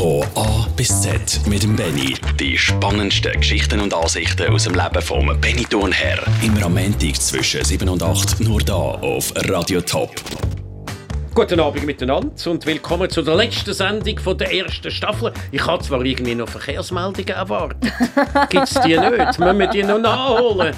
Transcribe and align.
Von 0.00 0.24
A 0.34 0.66
bis 0.76 1.02
Z 1.02 1.46
mit 1.46 1.62
dem 1.62 1.76
Benny. 1.76 2.14
Die 2.38 2.56
spannendsten 2.56 3.38
Geschichten 3.38 3.80
und 3.80 3.92
Ansichten 3.92 4.50
aus 4.50 4.64
dem 4.64 4.72
Leben 4.72 5.02
vom 5.02 5.38
Benny 5.42 5.66
Thurnherr. 5.66 6.26
Am 6.62 6.72
Montag 6.72 7.16
zwischen 7.16 7.62
7 7.62 7.86
und 7.86 8.02
8 8.02 8.40
nur 8.40 8.60
da 8.62 8.72
auf 8.72 9.30
Radio 9.36 9.82
Top. 9.82 10.10
Guten 11.32 11.60
Abend 11.60 11.86
miteinander 11.86 12.50
und 12.50 12.66
willkommen 12.66 13.08
zu 13.08 13.22
der 13.22 13.36
letzten 13.36 13.72
Sendung 13.72 14.18
von 14.18 14.36
der 14.36 14.52
ersten 14.52 14.90
Staffel. 14.90 15.32
Ich 15.52 15.64
habe 15.64 15.80
zwar 15.80 16.04
irgendwie 16.04 16.34
noch 16.34 16.48
Verkehrsmeldungen 16.48 17.28
erwartet. 17.28 17.92
Gibt 18.50 18.64
es 18.64 18.74
die 18.80 18.98
nicht? 18.98 19.38
Müssen 19.38 19.58
wir 19.58 19.66
die 19.68 19.84
noch 19.84 20.00
nachholen? 20.00 20.74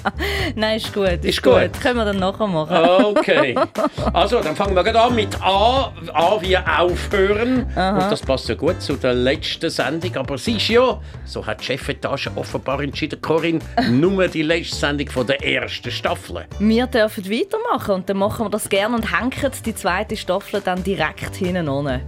Nein, 0.55 0.77
ist 0.77 0.93
gut. 0.93 1.09
Ist, 1.09 1.25
Ist 1.25 1.43
gut. 1.43 1.55
gut. 1.55 1.81
Können 1.81 1.97
wir 1.97 2.05
dann 2.05 2.19
nachher 2.19 2.47
machen. 2.47 2.77
Okay. 3.17 3.55
Also, 4.13 4.41
dann 4.41 4.55
fangen 4.57 4.75
wir 4.75 4.95
an 4.95 5.15
mit 5.15 5.41
A. 5.41 5.93
A 6.13 6.41
wie 6.41 6.57
aufhören. 6.57 7.63
Und 7.63 7.75
das 7.77 8.21
passt 8.21 8.49
ja 8.49 8.55
gut 8.55 8.83
zu 8.83 8.95
der 8.95 9.15
letzten 9.15 9.71
Sendung. 9.71 10.17
Aber 10.17 10.35
es 10.35 10.47
ist 10.47 10.69
ja, 10.69 11.01
so 11.25 11.47
hat 11.47 11.61
die 11.61 11.65
Chefetage 11.65 12.31
offenbar 12.35 12.81
entschieden, 12.81 13.21
Corinne, 13.23 13.61
nur 13.91 14.29
die 14.29 14.43
letzte 14.43 14.77
Sendung 14.77 15.09
von 15.09 15.27
der 15.27 15.43
ersten 15.43 15.91
Staffel. 15.91 16.45
Wir 16.59 16.87
dürfen 16.87 17.25
weitermachen 17.31 17.95
und 17.95 18.09
dann 18.09 18.19
machen 18.19 18.47
wir 18.47 18.51
das 18.51 18.69
gerne 18.69 18.97
und 18.97 19.11
hängen 19.19 19.33
die 19.65 19.75
zweite 19.75 20.17
Staffel 20.17 20.42
dann 20.65 20.83
direkt 20.83 21.37
hinten 21.37 21.69
an. 21.69 22.01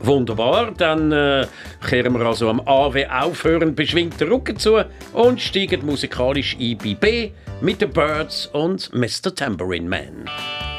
Wunderbar, 0.00 0.72
dann 0.72 1.12
äh, 1.12 1.46
kehren 1.88 2.12
wir 2.18 2.26
also 2.26 2.50
am 2.50 2.60
A 2.66 2.92
wie 2.92 3.06
aufhören, 3.06 3.74
beschwingt 3.74 4.20
den 4.20 4.32
Rücken 4.32 4.56
zu 4.56 4.84
und 5.12 5.40
steigen 5.40 5.86
musikalisch 5.86 6.56
ein 6.58 6.76
bei 6.76 6.94
B 6.94 7.30
mit 7.60 7.80
den 7.80 7.90
Birds 7.90 8.46
und 8.46 8.92
Mr. 8.92 9.32
Tambourine 9.32 9.88
Man. 9.88 10.71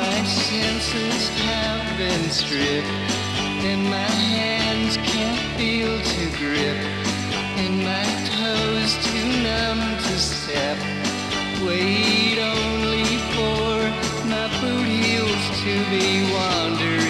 My 0.00 0.22
senses 0.24 1.28
have 1.40 1.98
been 1.98 2.30
stripped, 2.30 2.86
and 3.68 3.82
my 3.84 4.10
hands 4.36 4.96
can't 4.98 5.42
feel 5.58 5.94
to 6.12 6.24
grip, 6.38 6.78
and 7.62 7.74
my 7.92 8.06
toes 8.30 8.92
too 9.06 9.28
numb 9.46 9.82
to 10.04 10.14
step. 10.18 10.78
Wait 11.66 12.38
only 12.38 13.10
for 13.34 13.74
my 14.32 14.46
boot 14.60 14.88
heels 15.00 15.44
to 15.62 15.74
be 15.90 16.08
wandering. 16.32 17.07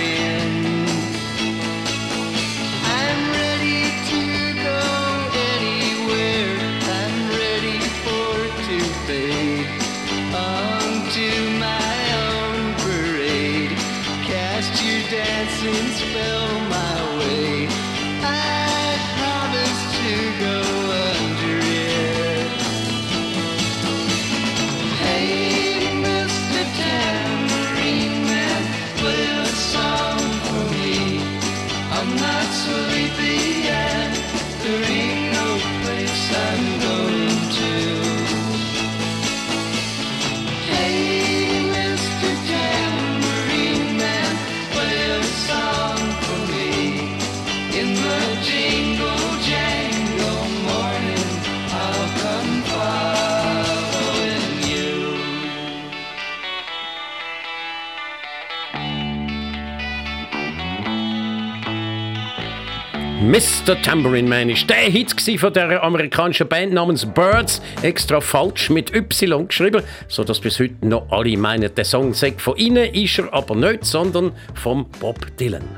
Mr. 63.38 63.80
Tambourine 63.80 64.28
Man 64.28 64.50
ist 64.50 64.68
der 64.68 64.90
Hit 64.90 65.14
von 65.38 65.52
der 65.52 65.80
amerikanischen 65.84 66.48
Band 66.48 66.72
namens 66.72 67.06
Birds, 67.06 67.62
extra 67.82 68.20
falsch 68.20 68.68
mit 68.68 68.92
Y 68.92 69.46
geschrieben, 69.46 69.84
sodass 70.08 70.40
bis 70.40 70.58
heute 70.58 70.74
noch 70.84 71.08
alle 71.12 71.36
meinen, 71.36 71.72
der 71.72 71.84
Song 71.84 72.14
sei 72.14 72.34
von 72.36 72.56
ihnen, 72.56 72.92
ist 72.92 73.16
er 73.20 73.32
aber 73.32 73.54
nicht, 73.54 73.84
sondern 73.84 74.32
vom 74.54 74.86
Bob 74.98 75.36
Dylan. 75.36 75.77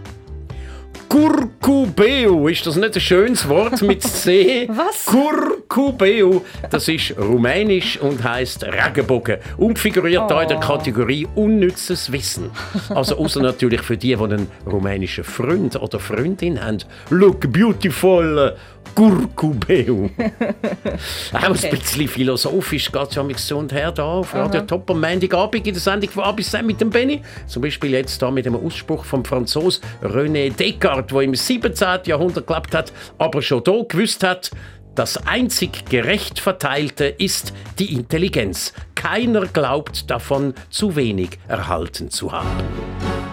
Curcubeu, 1.11 2.47
ist 2.47 2.65
das 2.67 2.77
nicht 2.77 2.95
ein 2.95 3.01
schönes 3.01 3.49
Wort 3.49 3.83
mit 3.83 4.01
C? 4.01 4.69
Was? 4.73 5.07
Curcubeu, 5.07 6.41
das 6.71 6.87
ist 6.87 7.19
rumänisch 7.19 7.99
und 7.99 8.23
heißt 8.23 8.65
Regenbogen 8.65 9.39
und 9.57 9.77
figuriert 9.77 10.31
da 10.31 10.41
in 10.43 10.49
der 10.49 10.59
Oh. 10.59 10.61
Kategorie 10.61 11.27
unnützes 11.35 12.13
Wissen. 12.13 12.51
Also 12.91 13.17
außer 13.17 13.43
natürlich 13.43 13.83
für 13.83 13.97
die, 13.97 14.15
die 14.15 14.17
einen 14.17 14.47
rumänischen 14.65 15.25
Freund 15.25 15.75
oder 15.75 15.99
Freundin 15.99 16.63
haben. 16.65 16.79
Look 17.11 17.53
beautiful, 17.53 18.55
Curcubeu. 18.95 20.09
Auch 21.33 21.43
ein 21.43 21.53
bisschen 21.53 22.09
philosophisch 22.09 22.91
geht 22.91 23.09
es 23.11 23.15
ja 23.15 23.23
mit 23.23 23.39
so 23.39 23.59
und 23.59 23.73
her 23.73 23.93
da 23.93 24.05
auf 24.05 24.35
Radio 24.35 24.63
Top 24.63 24.91
am 24.91 25.01
Montagabend 25.01 25.67
in 25.67 25.75
der 25.75 25.81
Sendung 25.81 26.11
von 26.11 26.25
Abis 26.25 26.53
mit 26.65 26.81
dem 26.81 26.91
Benny. 26.91 27.23
Zum 27.47 27.63
Beispiel 27.63 27.93
jetzt 27.93 28.21
da 28.21 28.31
mit 28.31 28.47
dem 28.47 28.57
Ausspruch 28.57 29.05
vom 29.05 29.25
Franzos 29.25 29.81
René 30.03 30.55
Descartes, 30.55 31.00
der 31.03 31.21
im 31.21 31.35
17. 31.35 32.01
Jahrhundert 32.05 32.47
gelebt 32.47 32.75
hat, 32.75 32.93
aber 33.19 33.43
schon 33.43 33.65
da 33.65 33.83
gewusst 33.87 34.23
hat, 34.25 34.51
das 34.95 35.17
einzig 35.27 35.87
gerecht 35.87 36.41
Verteilte 36.41 37.07
ist 37.07 37.53
die 37.79 37.95
Intelligenz. 37.95 38.73
Keiner 38.95 39.47
glaubt 39.47 40.11
davon 40.11 40.55
zu 40.69 40.97
wenig 40.97 41.39
erhalten 41.49 42.11
zu 42.11 42.33
haben. 42.33 43.30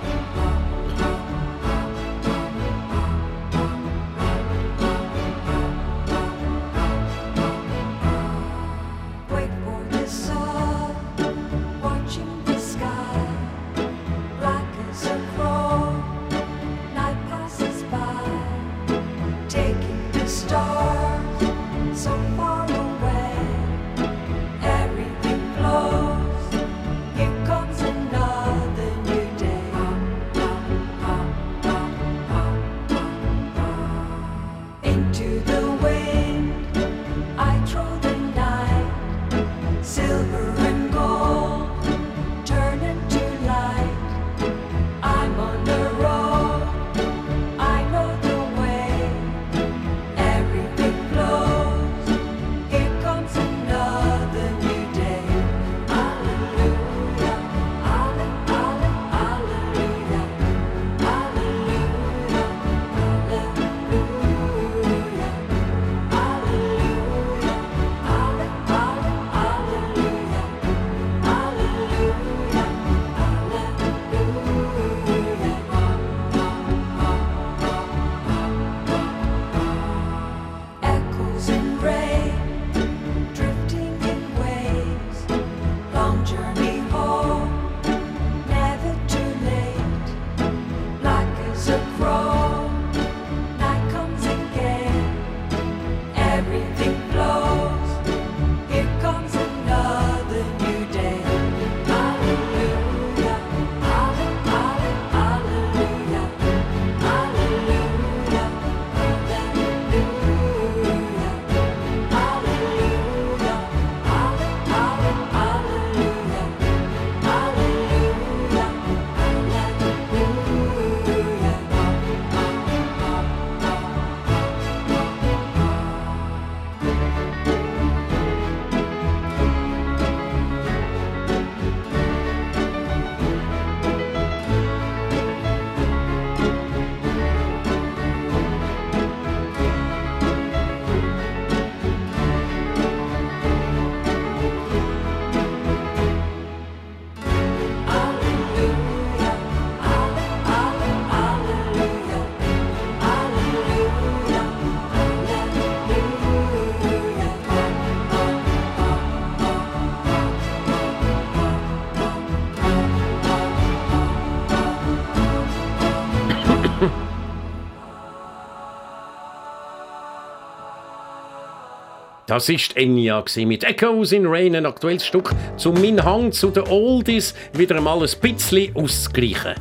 Das 172.28 172.50
ist 172.50 172.76
Enya 172.76 173.24
mit 173.46 173.64
Echoes 173.64 174.12
in 174.12 174.26
Rain, 174.26 174.53
ein 174.53 174.66
aktuelles 174.66 175.06
Stück 175.06 175.34
zum 175.56 175.76
Mein 175.76 176.03
Hang 176.03 176.34
zu 176.34 176.50
den 176.50 176.68
Oldies, 176.68 177.34
wieder 177.53 177.78
einmal 177.78 178.03
ein 178.03 178.20
bisschen 178.20 178.76
auszugleichen. 178.76 179.56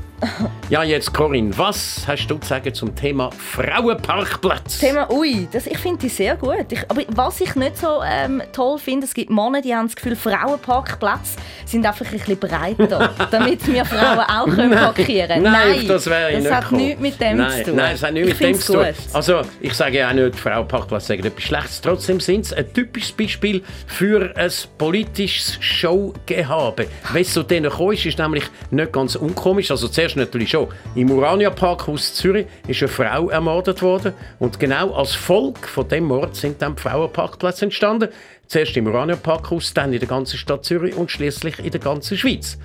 Ja, 0.68 0.82
jetzt 0.82 1.12
Corinne, 1.14 1.56
was 1.56 2.02
hast 2.08 2.26
du 2.26 2.38
zu 2.38 2.48
sagen 2.48 2.74
zum 2.74 2.94
Thema 2.94 3.30
Frauenparkplatz? 3.30 4.78
Thema, 4.78 5.10
ui, 5.12 5.46
das, 5.52 5.66
ich 5.66 5.78
finde 5.78 5.98
die 6.00 6.08
sehr 6.08 6.36
gut. 6.36 6.66
Ich, 6.70 6.90
aber 6.90 7.02
was 7.14 7.40
ich 7.40 7.54
nicht 7.54 7.78
so 7.78 8.00
ähm, 8.04 8.42
toll 8.52 8.78
finde, 8.78 9.06
es 9.06 9.14
gibt 9.14 9.30
Männer, 9.30 9.62
die 9.62 9.74
haben 9.74 9.86
das 9.86 9.94
Gefühl, 9.94 10.16
Frauenparkplätze 10.16 11.36
sind 11.66 11.86
einfach 11.86 12.06
ein 12.06 12.18
bisschen 12.18 12.38
breiter, 12.38 13.14
damit 13.30 13.66
wir 13.66 13.84
Frauen 13.84 14.18
auch 14.20 14.46
können 14.54 14.70
parkieren 14.70 15.42
Nein, 15.42 15.80
auf 15.80 15.86
das 15.86 16.06
wäre 16.06 16.32
das 16.32 16.42
nicht 16.42 16.52
hat 16.52 16.62
gekommen. 16.64 16.82
nichts 16.82 17.00
mit 17.00 17.20
dem 17.20 17.36
nein, 17.36 17.50
zu 17.52 17.64
tun. 17.64 17.76
Nein, 17.76 17.94
es 17.94 18.02
hat 18.02 18.12
nichts 18.12 18.30
Ich 18.30 18.40
mit 18.40 18.48
dem 18.48 18.60
zu 18.60 18.72
tun. 18.72 18.84
gut. 18.84 18.94
Also, 19.12 19.42
ich 19.60 19.74
sage 19.74 19.98
ja 19.98 20.08
auch 20.08 20.14
nicht, 20.14 20.36
Frauenparkplätze 20.36 21.06
sagen 21.06 21.24
etwas 21.24 21.44
Schlechtes. 21.44 21.80
Trotzdem 21.80 22.20
sind 22.20 22.46
sie 22.46 22.56
ein 22.56 22.72
typisches 22.72 23.12
Beispiel 23.12 23.62
für 23.86 24.32
ein 24.36 24.50
politisches 24.78 25.58
Showgehabe. 25.60 26.88
Wenn 27.12 27.22
es 27.22 27.32
zu 27.32 27.42
denen 27.44 27.70
ist, 27.70 28.06
ist 28.06 28.18
nämlich 28.18 28.44
nicht 28.70 28.92
ganz 28.92 29.14
unkomisch. 29.14 29.70
Also 29.70 29.86
zuerst 29.88 30.15
natürlich 30.16 30.50
schon. 30.50 30.68
Im 30.94 31.10
Urania 31.10 31.50
Parkhaus 31.50 32.14
Zürich 32.14 32.46
ist 32.66 32.82
eine 32.82 32.88
Frau 32.88 33.30
ermordet 33.30 33.82
worden. 33.82 34.12
Und 34.38 34.58
genau 34.58 34.92
als 34.94 35.14
Folge 35.14 35.66
von 35.66 35.88
dem 35.88 36.04
Mord 36.04 36.34
sind 36.36 36.60
dann 36.60 36.76
Frauenparkplätze 36.76 37.66
entstanden. 37.66 38.08
Zuerst 38.46 38.76
im 38.76 38.86
Urania 38.86 39.16
Parkhaus, 39.16 39.74
dann 39.74 39.92
in 39.92 39.98
der 39.98 40.08
ganzen 40.08 40.38
Stadt 40.38 40.64
Zürich 40.64 40.96
und 40.96 41.10
schließlich 41.10 41.58
in 41.58 41.70
der 41.70 41.80
ganzen 41.80 42.16
Schweiz. 42.16 42.58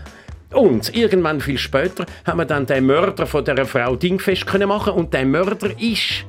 Und 0.53 0.95
irgendwann 0.95 1.39
viel 1.39 1.57
später 1.57 2.05
haben 2.25 2.39
wir 2.39 2.45
dann 2.45 2.65
den 2.65 2.85
Mörder 2.85 3.25
von 3.25 3.43
der 3.45 3.65
Frau 3.65 3.95
dingfest 3.95 4.45
können 4.45 4.67
machen 4.67 4.93
und 4.93 5.13
der 5.13 5.25
Mörder 5.25 5.69
ist 5.79 6.25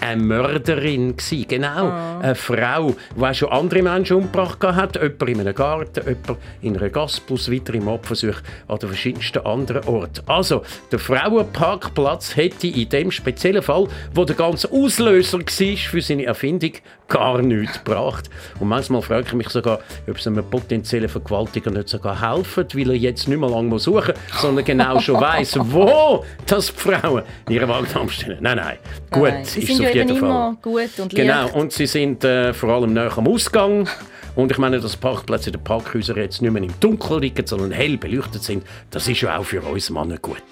eine 0.00 0.22
Mörderin 0.22 1.16
gsi, 1.16 1.44
genau, 1.48 1.92
eine 2.20 2.34
Frau, 2.34 2.94
die 3.16 3.34
schon 3.34 3.50
andere 3.50 3.82
Menschen 3.82 4.16
umgebracht 4.16 4.62
hat, 4.62 4.96
jemand 4.96 5.22
in 5.22 5.40
einem 5.40 5.54
Garten, 5.54 6.02
jemand 6.06 6.38
in 6.62 6.76
einer 6.76 6.88
Gasbus, 6.88 7.50
weitere 7.50 7.80
Mordversuche 7.80 8.42
an 8.68 8.78
den 8.78 8.88
verschiedensten 8.88 9.44
anderen 9.46 9.84
Orten. 9.84 10.22
Also, 10.26 10.62
der 10.90 10.98
Frauenparkplatz 10.98 12.36
hätte 12.36 12.66
in 12.66 12.88
dem 12.88 13.10
speziellen 13.10 13.62
Fall, 13.62 13.88
wo 14.14 14.24
der 14.24 14.36
ganze 14.36 14.70
Auslöser 14.70 15.38
war 15.38 15.76
für 15.76 16.02
seine 16.02 16.24
Erfindung, 16.24 16.72
gar 17.08 17.40
nichts 17.40 17.82
gebracht. 17.82 18.30
Und 18.58 18.68
manchmal 18.68 19.02
frage 19.02 19.26
ich 19.28 19.32
mich 19.34 19.48
sogar, 19.48 19.80
ob 20.08 20.16
es 20.16 20.26
einem 20.26 20.44
potenziellen 20.44 21.08
Vergewaltiger 21.08 21.70
nicht 21.70 21.88
sogar 21.88 22.20
helfen, 22.20 22.66
weil 22.74 22.90
er 22.90 22.96
jetzt 22.96 23.28
nicht 23.28 23.38
mehr 23.38 23.48
lange 23.48 23.78
suchen 23.78 24.14
muss, 24.30 24.40
sondern 24.40 24.64
genau 24.64 24.98
schon 25.00 25.20
weiß, 25.20 25.58
wo 25.60 26.24
das 26.46 26.72
die 26.72 26.80
Frauen 26.80 27.22
ihre 27.48 27.68
Wagen 27.68 27.86
anstellen. 27.94 28.38
Nein, 28.40 28.56
nein, 28.56 28.78
gut, 29.10 29.28
Nein, 29.28 29.42
ist 29.42 29.78
ja 29.78 29.85
auf 29.88 29.94
jeden 29.94 30.16
Fall. 30.16 30.56
gut 30.62 30.98
und 30.98 31.14
Genau, 31.14 31.42
leicht. 31.42 31.54
und 31.54 31.72
sie 31.72 31.86
sind 31.86 32.24
äh, 32.24 32.52
vor 32.52 32.70
allem 32.70 32.92
näher 32.92 33.16
am 33.16 33.26
Ausgang. 33.28 33.88
Und 34.34 34.52
ich 34.52 34.58
meine, 34.58 34.80
dass 34.80 34.96
Parkplätze 34.96 35.48
in 35.48 35.54
den 35.54 35.64
Parkhäusern 35.64 36.16
jetzt 36.18 36.42
nicht 36.42 36.50
mehr 36.50 36.62
im 36.62 36.78
Dunkeln 36.78 37.22
liegen, 37.22 37.46
sondern 37.46 37.70
hell 37.70 37.96
beleuchtet 37.96 38.42
sind, 38.42 38.64
das 38.90 39.08
ist 39.08 39.22
ja 39.22 39.38
auch 39.38 39.44
für 39.44 39.62
uns 39.62 39.88
Männer 39.88 40.18
gut. 40.18 40.42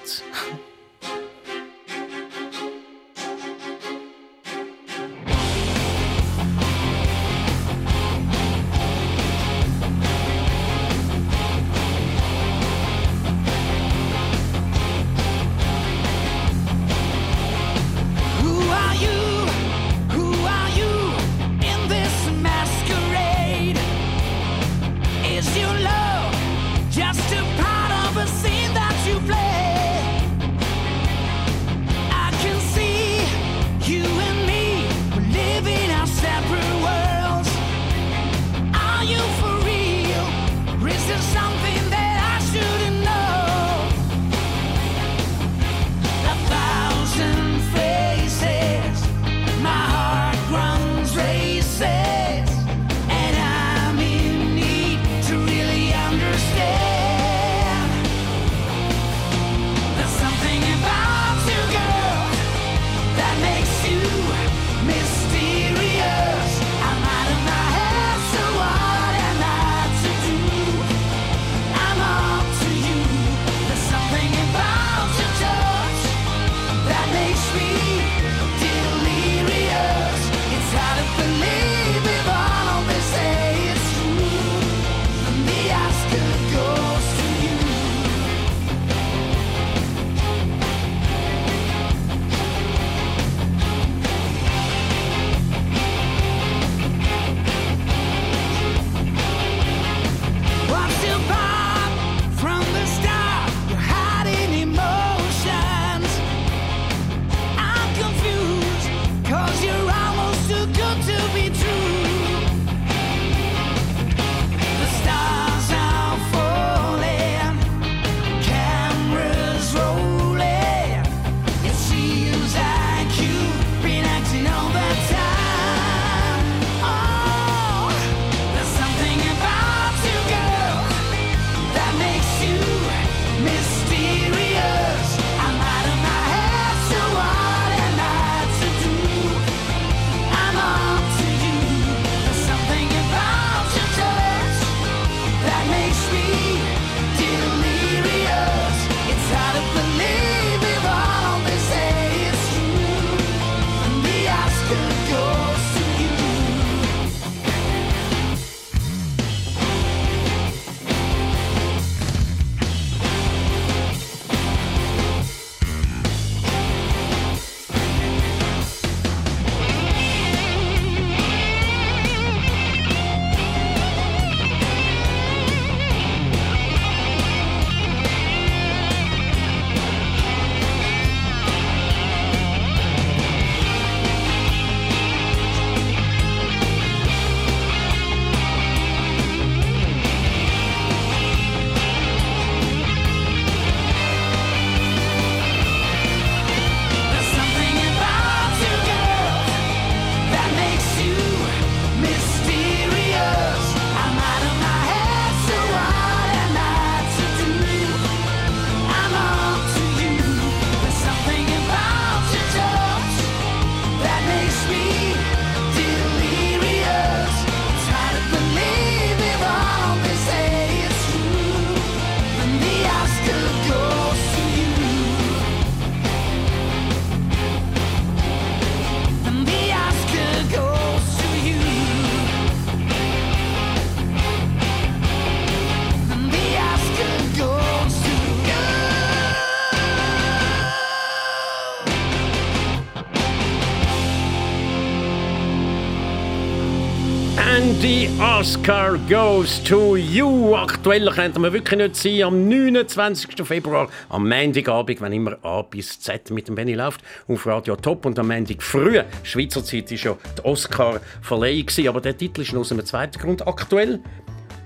Oscar 248.55 248.97
goes 249.09 249.61
to 249.65 249.97
you. 249.97 250.55
Aktuell 250.55 251.11
könnte 251.11 251.41
man 251.41 251.53
wirklich 251.53 251.77
nicht 251.77 251.97
sein. 251.97 252.23
Am 252.23 252.49
29. 252.49 253.45
Februar, 253.45 253.89
am 254.09 254.29
Montagabend, 254.29 255.01
wenn 255.01 255.13
immer 255.13 255.37
A 255.43 255.63
bis 255.63 255.99
Z 255.99 256.31
mit 256.31 256.47
dem 256.47 256.55
Benny 256.55 256.75
läuft, 256.75 257.01
auf 257.27 257.47
Radio 257.47 257.75
Top. 257.75 258.07
Und 258.07 258.17
am 258.17 258.29
Montag 258.29 258.63
früh, 258.63 259.01
Schweizer 259.25 259.65
Zeit, 259.65 259.91
war 259.91 259.99
ja 259.99 260.17
die 260.39 260.45
Oscar-Verleihung. 260.45 261.67
Aber 261.89 262.01
der 262.01 262.17
Titel 262.17 262.43
ist 262.43 262.53
noch 262.53 262.61
aus 262.61 262.71
einem 262.71 262.87
zweiten 262.87 263.19
Grund 263.19 263.47
aktuell. 263.47 264.01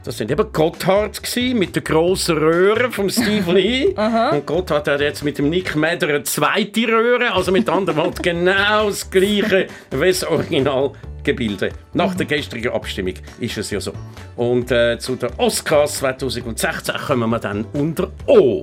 Das 0.09 0.17
sind 0.17 0.31
eben 0.31 0.51
Gotthard 0.55 1.21
mit 1.53 1.77
der 1.77 1.83
grossen 1.83 2.39
Röhre 2.39 2.91
vom 2.91 3.11
Steve 3.11 3.53
Lee. 3.53 3.89
Und 4.33 4.47
Gotthard 4.47 4.89
hat 4.89 5.03
jetzt 5.03 5.23
mit 5.23 5.37
dem 5.37 5.51
Nick 5.51 5.77
Madder 5.77 6.09
eine 6.09 6.23
zweite 6.23 6.89
Röhre, 6.89 7.31
also 7.35 7.53
mit 7.53 7.69
anderen 7.69 7.99
Worten 7.99 8.23
genau 8.23 8.87
das 8.87 9.11
gleiche 9.11 9.67
wie 9.91 10.07
das 10.07 10.25
Originalgebilde. 10.25 11.73
Nach 11.93 12.15
der 12.15 12.25
gestrigen 12.25 12.73
Abstimmung 12.73 13.13
ist 13.39 13.59
es 13.59 13.71
ja 13.71 13.81
so. 13.81 13.93
Und 14.35 14.71
äh, 14.71 14.99
zu 14.99 15.15
den 15.15 15.29
Oscars 15.37 15.99
2016 15.99 16.95
kommen 17.07 17.29
wir 17.29 17.39
dann 17.39 17.67
unter 17.75 18.11
O. 18.27 18.63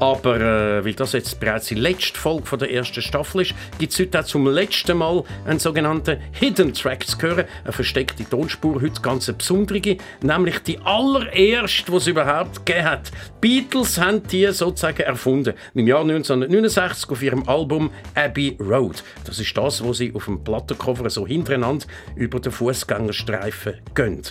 Aber 0.00 0.36
äh, 0.36 0.84
weil 0.84 0.94
das 0.94 1.12
jetzt 1.12 1.40
bereits 1.40 1.66
die 1.66 1.74
letzte 1.74 2.18
Folge 2.18 2.56
der 2.56 2.72
ersten 2.72 3.02
Staffel 3.02 3.42
ist, 3.42 3.54
gibt 3.78 3.92
es 3.92 3.98
heute 3.98 4.20
auch 4.20 4.24
zum 4.24 4.46
letzten 4.46 4.96
Mal 4.96 5.24
einen 5.44 5.58
sogenannten 5.58 6.18
Hidden 6.32 6.72
Track 6.72 7.06
zu 7.06 7.20
hören. 7.20 7.46
Eine 7.64 7.72
versteckte 7.72 8.24
Tonspur, 8.24 8.80
heute 8.80 9.00
ganz 9.02 9.28
eine 9.28 9.38
besondere, 9.38 9.96
nämlich 10.22 10.60
die 10.60 10.78
allererste, 10.78 11.90
die 11.90 11.96
es 11.96 12.06
überhaupt 12.06 12.64
gegeben 12.64 12.84
hat. 12.84 13.10
Beatles 13.40 13.98
haben 13.98 14.22
die 14.28 14.46
sozusagen 14.52 15.02
erfunden. 15.02 15.54
Im 15.74 15.88
Jahr 15.88 16.02
1969 16.02 17.10
auf 17.10 17.22
ihrem 17.22 17.48
Album 17.48 17.90
Abbey 18.14 18.56
Road. 18.60 19.02
Das 19.24 19.40
ist 19.40 19.56
das, 19.56 19.82
wo 19.82 19.92
sie 19.92 20.14
auf 20.14 20.26
dem 20.26 20.44
Plattencover 20.44 21.10
so 21.10 21.26
hintereinander 21.26 21.86
über 22.14 22.38
den 22.38 22.52
Fußgängerstreifen 22.52 23.74
gehen. 23.94 24.22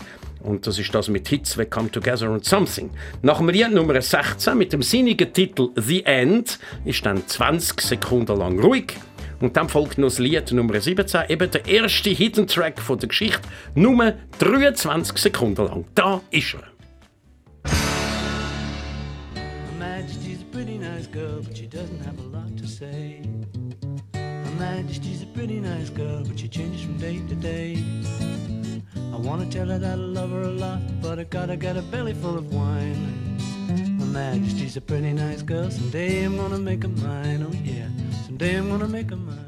Und 0.47 0.65
das 0.65 0.79
ist 0.79 0.95
das 0.95 1.09
mit 1.09 1.27
Hits 1.27 1.57
wie 1.57 1.65
Come 1.65 1.91
Together 1.91 2.31
und 2.31 2.45
Something. 2.45 2.89
Nach 3.21 3.39
dem 3.39 3.49
Lied 3.49 3.69
Nummer 3.73 4.01
16 4.01 4.57
mit 4.57 4.71
dem 4.71 4.81
sinnigen 4.81 5.33
Titel 5.33 5.71
The 5.75 6.05
End 6.05 6.57
ist 6.85 7.05
dann 7.05 7.27
20 7.27 7.81
Sekunden 7.81 8.37
lang 8.37 8.57
ruhig. 8.57 8.93
Und 9.41 9.57
dann 9.57 9.67
folgt 9.67 9.97
noch 9.97 10.07
das 10.07 10.19
Lied 10.19 10.53
Nummer 10.53 10.79
17, 10.79 11.29
eben 11.29 11.51
der 11.51 11.67
erste 11.67 12.11
Hidden 12.11 12.47
Track 12.47 12.79
von 12.79 12.97
der 12.97 13.09
Geschichte, 13.09 13.41
nur 13.75 14.13
23 14.39 15.17
Sekunden 15.17 15.65
lang. 15.65 15.85
Da 15.93 16.21
ist 16.31 16.55
er. 16.55 16.63
Majesty's 19.77 20.41
a 20.41 20.55
pretty 20.55 20.77
nice 20.77 21.07
girl, 21.07 21.41
but 21.41 21.57
she 21.57 21.67
doesn't 21.67 21.99
have 22.05 22.17
a 22.19 22.27
lot 22.31 22.57
to 22.57 22.65
say. 22.65 23.21
Her 24.13 24.51
Majesty's 24.57 25.23
a 25.23 25.37
pretty 25.37 25.59
nice 25.59 25.89
girl, 25.89 26.23
but 26.23 26.39
she 26.39 26.47
changes 26.47 26.83
from 26.83 26.97
day 26.97 27.19
to 27.27 27.35
day. 27.35 28.36
I 29.13 29.17
wanna 29.17 29.45
tell 29.45 29.67
her 29.67 29.79
that 29.79 29.91
I 29.91 29.95
love 29.95 30.31
her 30.31 30.41
a 30.43 30.51
lot, 30.51 30.79
but 31.01 31.19
I 31.19 31.23
gotta 31.23 31.55
get 31.55 31.77
a 31.77 31.81
belly 31.81 32.13
full 32.13 32.37
of 32.37 32.53
wine. 32.53 33.37
Her 33.99 34.05
Majesty's 34.05 34.77
a 34.77 34.81
pretty 34.81 35.13
nice 35.13 35.41
girl, 35.41 35.69
someday 35.71 36.23
I'm 36.23 36.37
gonna 36.37 36.59
make 36.59 36.83
her 36.83 36.89
mine, 36.89 37.45
oh 37.47 37.55
yeah, 37.63 37.87
someday 38.25 38.57
I'm 38.57 38.69
gonna 38.69 38.87
make 38.87 39.09
her 39.09 39.15
mine. 39.15 39.46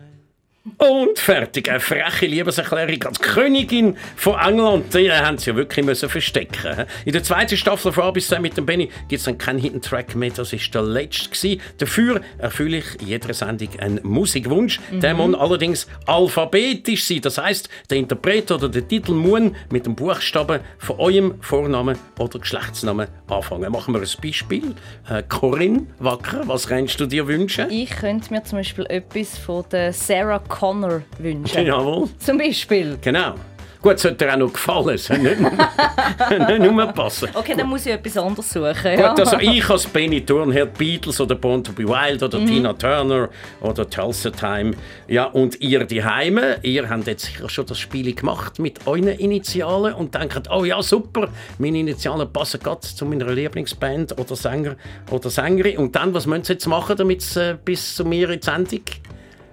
Und 0.77 1.19
fertig. 1.19 1.69
Eine 1.69 1.79
freche 1.79 2.25
Liebeserklärung 2.25 3.03
als 3.03 3.19
Königin 3.19 3.95
von 4.15 4.37
England. 4.39 4.93
Die 4.93 5.09
haben 5.11 5.37
sie 5.37 5.51
ja 5.51 5.55
wirklich 5.55 5.85
müssen 5.85 6.09
verstecken. 6.09 6.85
In 7.05 7.13
der 7.13 7.23
zweiten 7.23 7.55
Staffel 7.55 7.93
von 7.93 8.03
A 8.03 8.11
bis 8.11 8.27
Z 8.27 8.41
mit 8.41 8.57
dem 8.57 8.65
Benny 8.65 8.89
gibt 9.07 9.19
es 9.19 9.23
dann 9.23 9.37
keinen 9.37 9.59
Hidden 9.59 9.81
Track 9.81 10.15
mehr. 10.15 10.31
Das 10.31 10.51
ist 10.51 10.73
der 10.75 10.81
letzte. 10.81 11.29
Gewesen. 11.29 11.61
Dafür 11.77 12.21
erfülle 12.37 12.77
ich 12.77 12.85
jeder 13.05 13.33
Sendung 13.33 13.69
einen 13.79 13.99
Musikwunsch. 14.03 14.79
Der 14.91 15.13
muss 15.13 15.35
allerdings 15.35 15.87
alphabetisch 16.05 17.05
sein. 17.05 17.21
Das 17.21 17.37
heißt, 17.37 17.69
der 17.89 17.97
Interpret 17.97 18.51
oder 18.51 18.67
der 18.67 18.87
Titel 18.87 19.13
muss 19.13 19.51
mit 19.71 19.85
dem 19.85 19.95
Buchstaben 19.95 20.59
von 20.77 20.99
eurem 20.99 21.41
Vornamen 21.41 21.97
oder 22.17 22.39
Geschlechtsnamen 22.39 23.07
anfangen. 23.27 23.71
Machen 23.71 23.93
wir 23.93 24.01
ein 24.01 24.07
Beispiel. 24.21 24.75
Äh, 25.09 25.23
Corinne 25.29 25.87
Wacker, 25.99 26.41
was 26.47 26.67
kannst 26.67 26.99
du 26.99 27.05
dir 27.05 27.27
wünschen? 27.27 27.69
Ich 27.69 27.91
könnte 27.91 28.33
mir 28.33 28.43
zum 28.43 28.57
Beispiel 28.57 28.85
etwas 28.87 29.37
von 29.37 29.63
der 29.71 29.93
Sarah 29.93 30.39
Connor 30.49 31.01
wünschen. 31.19 31.65
Jawohl. 31.65 32.09
Zum 32.19 32.37
Beispiel. 32.37 32.97
Genau. 33.01 33.35
Gut, 33.81 33.93
es 33.93 34.01
sollte 34.01 34.25
dir 34.25 34.33
auch 34.33 34.37
noch 34.37 34.51
gefallen. 34.51 34.89
Es 34.89 35.05
soll 35.05 35.19
nicht, 35.19 35.39
nicht 35.39 36.59
nur 36.59 36.85
passen. 36.87 37.29
Okay, 37.33 37.55
dann 37.57 37.69
muss 37.69 37.85
ich 37.85 37.93
etwas 37.93 38.17
anderes 38.17 38.49
suchen. 38.49 38.99
Ja. 38.99 39.09
Gut, 39.09 39.19
also 39.21 39.37
ich 39.39 39.69
als 39.69 39.87
Benny 39.87 40.19
Thurnherr, 40.19 40.65
die 40.65 40.77
Beatles 40.77 41.21
oder 41.21 41.35
Born 41.35 41.63
to 41.63 41.71
be 41.71 41.87
Wild 41.87 42.21
oder 42.21 42.45
Tina 42.45 42.73
Turner 42.73 43.29
oder 43.61 43.89
Tulsa 43.89 44.31
Time. 44.31 44.71
Ja, 45.07 45.25
und 45.25 45.61
ihr 45.61 45.85
die 45.85 46.03
Heime, 46.03 46.57
ihr 46.61 46.89
habt 46.89 47.07
jetzt 47.07 47.25
sicher 47.25 47.47
schon 47.47 47.67
das 47.67 47.79
Spiel 47.79 48.13
gemacht 48.13 48.59
mit 48.59 48.85
euren 48.85 49.07
Initialen 49.07 49.93
und 49.93 50.13
denkt, 50.13 50.49
oh 50.51 50.65
ja, 50.65 50.83
super, 50.83 51.29
meine 51.57 51.79
Initialen 51.79 52.31
passen 52.33 52.59
gerade 52.59 52.81
zu 52.81 53.05
meiner 53.05 53.31
Lieblingsband 53.31 54.19
oder 54.19 54.35
Sänger 54.35 54.75
oder 55.09 55.29
Sängerin. 55.29 55.77
Und 55.77 55.95
dann, 55.95 56.13
was 56.13 56.25
müssen 56.25 56.43
sie 56.43 56.53
jetzt 56.53 56.67
machen, 56.67 56.97
damit 56.97 57.21
sie 57.21 57.51
äh, 57.51 57.57
bis 57.63 57.95
zu 57.95 58.03
mir 58.03 58.29
in 58.29 58.41
die 58.41 58.45
Sendung 58.45 58.81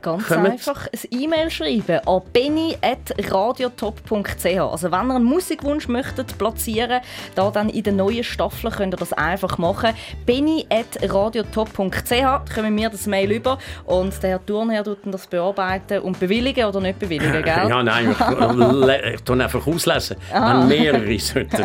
Ganz 0.03 0.26
Kommen- 0.29 0.53
einfach 0.53 0.87
ein 0.87 0.99
E-Mail 1.11 1.50
schreiben 1.50 1.99
an 2.07 2.23
benny.radiotop.ch. 2.33 4.47
Also 4.61 4.91
wenn 4.93 5.09
ihr 5.09 5.15
einen 5.17 5.25
Musikwunsch 5.25 5.88
möchtet 5.88 6.38
platzieren, 6.38 7.00
da 7.35 7.50
dann 7.50 7.69
in 7.69 7.83
der 7.83 7.93
neuen 7.93 8.23
Staffel 8.25 8.71
könnt 8.71 8.95
ihr 8.95 8.99
das 8.99 9.12
einfach 9.12 9.59
machen. 9.59 9.91
benny.radiotop.ch 10.26 12.55
kommen 12.55 12.76
wir 12.76 12.88
das 12.91 13.07
Mail 13.07 13.33
über 13.33 13.59
und 13.85 14.23
der 14.23 14.31
Herr 14.31 14.47
Thurnherr 14.47 14.85
tut 14.85 14.99
das 15.07 15.26
bearbeiten 15.26 16.00
und 16.00 16.19
bewilligen 16.21 16.65
oder 16.67 16.81
nicht 16.81 16.99
bewilligen, 16.99 17.33
gell? 17.45 17.69
Ja, 17.69 17.83
nein, 17.83 18.11
ich, 18.12 19.15
ich 19.15 19.21
tue 19.23 19.43
einfach 19.43 19.67
auslesen, 19.67 20.17
wenn 20.33 20.69
mehrere 20.69 21.19
sollten 21.19 21.62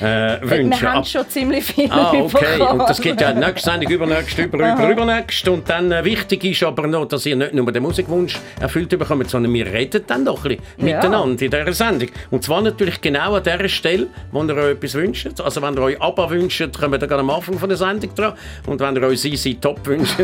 äh, 0.00 0.40
Wir 0.40 0.50
wünschen. 0.50 0.88
haben 0.88 0.98
Ab- 0.98 1.06
schon 1.06 1.28
ziemlich 1.28 1.64
viele 1.64 1.92
Ah, 1.92 2.12
okay. 2.12 2.58
bekommen. 2.58 2.80
Und 2.80 2.88
das 2.90 3.00
gibt 3.00 3.20
ja 3.20 3.32
nächste 3.32 3.70
Sendung, 3.70 3.90
übernächst, 3.90 4.38
über, 4.38 4.58
über, 4.58 4.90
übernächst. 4.90 5.46
Und 5.48 5.68
dann 5.68 5.90
äh, 5.92 6.04
wichtig 6.04 6.44
ist 6.44 6.62
aber 6.62 6.86
noch, 6.86 7.06
dass 7.06 7.26
ihr 7.26 7.36
nicht 7.36 7.54
nur 7.54 7.70
den 7.72 7.82
Musikwunsch 7.84 8.38
erfüllt 8.60 8.90
bekommt, 8.98 9.30
sondern 9.30 9.52
wir 9.52 9.66
reden 9.66 10.02
dann 10.06 10.24
doch 10.24 10.44
ein 10.44 10.56
bisschen 10.56 10.88
Ja. 10.88 10.96
miteinander 10.96 11.44
in 11.44 11.50
dieser 11.50 11.72
Sendung. 11.72 12.08
Und 12.30 12.42
zwar 12.44 12.62
natürlich 12.62 13.00
genau 13.00 13.34
an 13.34 13.42
der 13.44 13.68
Stelle, 13.68 14.08
wo 14.32 14.42
ihr 14.42 14.54
euch 14.56 14.70
etwas 14.72 14.94
wünscht. 14.94 15.40
Also 15.40 15.62
wenn 15.62 15.74
ihr 15.74 15.82
euch 15.82 16.00
ABBA 16.02 16.30
wünscht, 16.30 16.78
kommen 16.78 16.92
wir 16.92 16.98
dann 16.98 17.20
am 17.20 17.30
Anfang 17.30 17.58
von 17.58 17.68
der 17.68 17.78
Sendung 17.78 18.14
dran. 18.14 18.34
Und 18.66 18.80
wenn 18.80 18.96
ihr 18.96 19.02
euch 19.02 19.20
Sisi 19.20 19.54
Top 19.54 19.86
wünscht, 19.86 20.16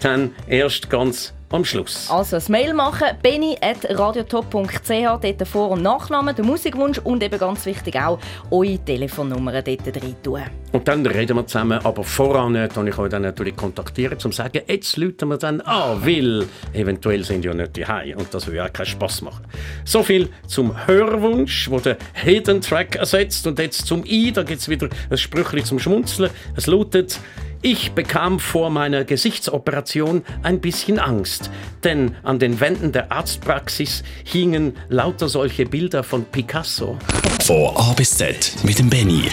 dann 0.00 0.32
erst 0.48 0.88
ganz 0.90 1.32
am 1.52 1.64
Schluss. 1.64 2.10
Also 2.10 2.36
das 2.36 2.48
Mail 2.48 2.74
machen, 2.74 3.08
benny.radiotop.ch, 3.22 4.88
dort 4.88 5.48
Vor- 5.48 5.70
und 5.70 5.82
Nachnamen, 5.82 6.34
der 6.34 6.44
Musikwunsch 6.44 6.98
und 6.98 7.22
eben 7.22 7.38
ganz 7.38 7.66
wichtig 7.66 7.96
auch 7.96 8.18
eure 8.50 8.78
Telefonnummern 8.78 9.62
dort 9.64 9.86
rein 9.86 10.16
tun. 10.22 10.42
Und 10.72 10.88
dann 10.88 11.04
reden 11.04 11.36
wir 11.36 11.46
zusammen, 11.46 11.78
aber 11.84 12.02
voran 12.02 12.54
äh, 12.54 12.68
kann 12.68 12.86
ich 12.86 12.96
euch 12.96 13.10
dann 13.10 13.22
natürlich 13.22 13.54
kontaktieren, 13.56 14.14
um 14.14 14.18
zu 14.18 14.32
sagen, 14.32 14.62
jetzt 14.66 14.96
läuten 14.96 15.28
wir 15.28 15.36
dann 15.36 15.60
an, 15.60 16.04
weil 16.04 16.46
eventuell 16.72 17.24
sind 17.24 17.44
ja 17.44 17.52
nicht 17.52 17.76
die 17.76 17.84
und 18.14 18.32
das 18.32 18.46
will 18.46 18.54
ja 18.54 18.68
keinen 18.70 18.86
Spass 18.86 19.20
machen. 19.20 19.44
So 19.84 20.02
viel 20.02 20.30
zum 20.46 20.86
Hörwunsch, 20.86 21.70
wo 21.70 21.78
der 21.78 21.98
Hidden 22.14 22.62
Track 22.62 22.96
ersetzt 22.96 23.46
und 23.46 23.58
jetzt 23.58 23.86
zum 23.86 24.04
I, 24.06 24.32
da 24.32 24.42
gibt 24.42 24.60
es 24.60 24.68
wieder 24.68 24.88
ein 25.10 25.18
Sprüchli 25.18 25.62
zum 25.62 25.78
Schmunzeln. 25.78 26.30
Es 26.56 26.66
lautet, 26.66 27.20
ich 27.62 27.92
bekam 27.92 28.40
vor 28.40 28.70
meiner 28.70 29.04
Gesichtsoperation 29.04 30.22
ein 30.42 30.60
bisschen 30.60 30.98
Angst, 30.98 31.50
denn 31.84 32.16
an 32.22 32.38
den 32.38 32.60
Wänden 32.60 32.92
der 32.92 33.12
Arztpraxis 33.12 34.02
hingen 34.24 34.76
lauter 34.88 35.28
solche 35.28 35.64
Bilder 35.64 36.02
von 36.02 36.24
Picasso. 36.24 36.98
Von 37.42 37.76
A 37.76 37.92
bis 37.94 38.16
Z 38.16 38.52
mit 38.64 38.78
dem 38.78 38.90
Benny. 38.90 39.30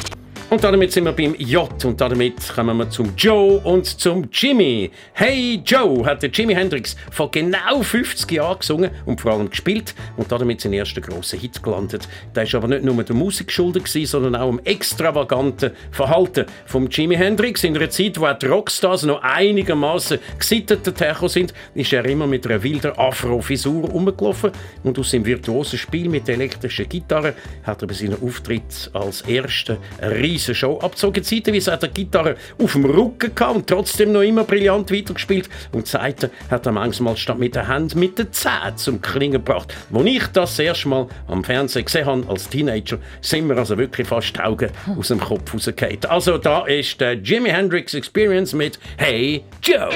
Und 0.50 0.63
damit 0.63 0.91
sind 0.91 1.03
wir 1.03 1.12
beim 1.12 1.36
J 1.36 1.86
und 1.86 2.01
damit 2.01 2.50
kommen 2.56 2.75
wir 2.77 2.89
zum 2.89 3.13
Joe 3.15 3.60
und 3.60 3.86
zum 3.86 4.29
Jimmy. 4.34 4.89
Hey 5.13 5.62
Joe 5.63 6.03
hat 6.03 6.24
der 6.24 6.32
Jimi 6.32 6.56
Hendrix 6.56 6.96
vor 7.12 7.29
genau 7.29 7.84
50 7.84 8.32
Jahren 8.32 8.58
gesungen 8.58 8.89
und 9.06 9.22
vor 9.22 9.34
allem 9.34 9.51
gespielt 9.51 9.94
und 10.18 10.32
damit 10.32 10.60
seinen 10.60 10.74
ersten 10.74 11.01
grossen 11.01 11.39
Hit 11.39 11.62
gelandet. 11.62 12.10
Der 12.34 12.44
ist 12.44 12.56
aber 12.56 12.68
nicht 12.68 12.84
nur 12.84 13.03
der 13.03 13.15
Musik 13.15 13.48
geschuldet 13.48 13.88
sondern 13.88 14.36
auch 14.36 14.50
dem 14.50 14.60
extravaganten 14.65 15.70
Verhalten 15.91 16.48
von 16.65 16.89
Jimi 16.89 17.15
Hendrix. 17.15 17.63
In 17.63 17.77
einer 17.77 17.91
Zeit, 17.91 18.20
wo 18.20 18.25
auch 18.25 18.39
die 18.39 18.48
Rockstars 18.48 19.03
noch 19.03 19.22
einigermaßen 19.22 20.18
gesittet 20.39 20.98
sind, 21.27 21.53
ist 21.75 21.94
er 21.94 22.03
immer 22.06 22.25
mit 22.25 22.48
einer 22.48 22.63
wilden 22.63 22.98
Afro-Fisur 22.98 23.88
rumgelaufen 23.88 24.51
und 24.82 24.97
aus 24.97 25.12
seinem 25.12 25.26
virtuosen 25.26 25.78
Spiel 25.78 26.10
mit 26.10 26.28
elektrischen 26.28 26.89
Gitarre 26.89 27.36
hat 27.62 27.84
er 27.84 27.88
bei 27.88 27.93
seinem 27.93 28.17
Auftritt 28.24 28.89
als 28.93 29.21
erster 29.21 29.78
eine 30.02 30.15
riesige 30.39 30.56
Show 30.56 30.80
abgezogen. 30.80 31.23
Zeitweise 31.23 31.71
hat 31.71 31.84
er 31.84 31.89
die 31.89 32.06
Gitarre 32.06 32.36
auf 32.62 32.73
dem 32.73 32.86
Rücken 32.86 33.36
gehabt 33.36 33.56
und 33.56 33.67
trotzdem 33.67 34.12
noch 34.12 34.21
immer 34.21 34.43
brillant 34.43 34.91
weitergespielt. 34.91 35.49
Und 35.71 35.88
Seite 35.88 36.32
hat 36.49 36.65
er 36.65 36.71
manchmal 36.71 37.17
statt 37.17 37.38
mit 37.38 37.56
der 37.56 37.67
Hand 37.67 37.95
mit 37.95 38.17
den 38.17 38.32
Zähnen 38.32 38.78
zum 38.78 39.02
Klingen 39.02 39.43
gebracht. 39.43 39.73
Als 39.93 40.06
ich 40.06 40.28
das, 40.28 40.60
erste 40.60 40.88
Mal 40.88 41.08
am 41.28 41.43
Fernsehen 41.43 41.86
gesehen 41.86 42.06
habe, 42.06 42.28
als 42.30 42.49
Teenager, 42.49 42.99
sind 43.21 43.47
mir 43.47 43.58
also 43.58 43.78
wirklich 43.78 44.08
fast 44.08 44.36
die 44.36 44.39
Augen 44.39 44.69
aus 44.97 45.10
dem 45.10 45.19
Kopf 45.19 45.54
rausgefallen. 45.54 45.99
Also 46.08 46.38
da 46.38 46.65
ist 46.65 46.99
der 47.02 47.13
Jimi 47.13 47.49
Hendrix 47.49 47.93
Experience 47.93 48.54
mit 48.54 48.80
Hey 48.97 49.43
Joe. 49.62 49.89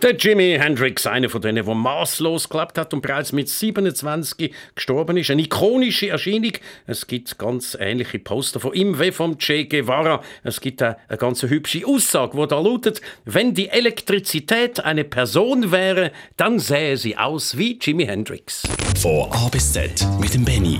Der 0.00 0.14
Jimi 0.14 0.56
Hendrix, 0.60 1.08
einer 1.08 1.28
von 1.28 1.42
denen, 1.42 1.66
der 1.66 1.74
maßlos 1.74 2.48
gelebt 2.48 2.78
hat 2.78 2.94
und 2.94 3.00
bereits 3.00 3.32
mit 3.32 3.48
27 3.48 4.54
gestorben 4.76 5.16
ist. 5.16 5.28
Eine 5.28 5.42
ikonische 5.42 6.08
Erscheinung. 6.10 6.52
Es 6.86 7.08
gibt 7.08 7.36
ganz 7.36 7.76
ähnliche 7.78 8.20
Poster 8.20 8.60
von 8.60 8.74
ihm 8.74 9.00
wie 9.00 9.10
vom 9.10 9.38
Che 9.38 9.64
Guevara. 9.64 10.22
Es 10.44 10.60
gibt 10.60 10.82
eine 10.82 10.96
ganz 11.18 11.42
hübsche 11.42 11.84
Aussage, 11.84 12.40
die 12.40 12.46
da 12.46 12.60
lautet, 12.60 13.00
wenn 13.24 13.54
die 13.54 13.70
Elektrizität 13.70 14.78
eine 14.84 15.02
Person 15.02 15.72
wäre, 15.72 16.12
dann 16.36 16.60
sähe 16.60 16.96
sie 16.96 17.16
aus 17.16 17.58
wie 17.58 17.76
Jimi 17.82 18.06
Hendrix. 18.06 18.62
Von 19.00 19.32
A 19.32 19.48
bis 19.48 19.72
Z 19.72 20.06
mit 20.20 20.32
dem 20.32 20.44
Benny. 20.44 20.78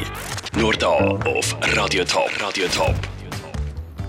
Nur 0.56 0.74
da 0.74 0.96
auf 0.96 1.56
Radio 1.74 2.04
Top. 2.04 2.30
Radio 2.40 2.66
Top. 2.68 2.94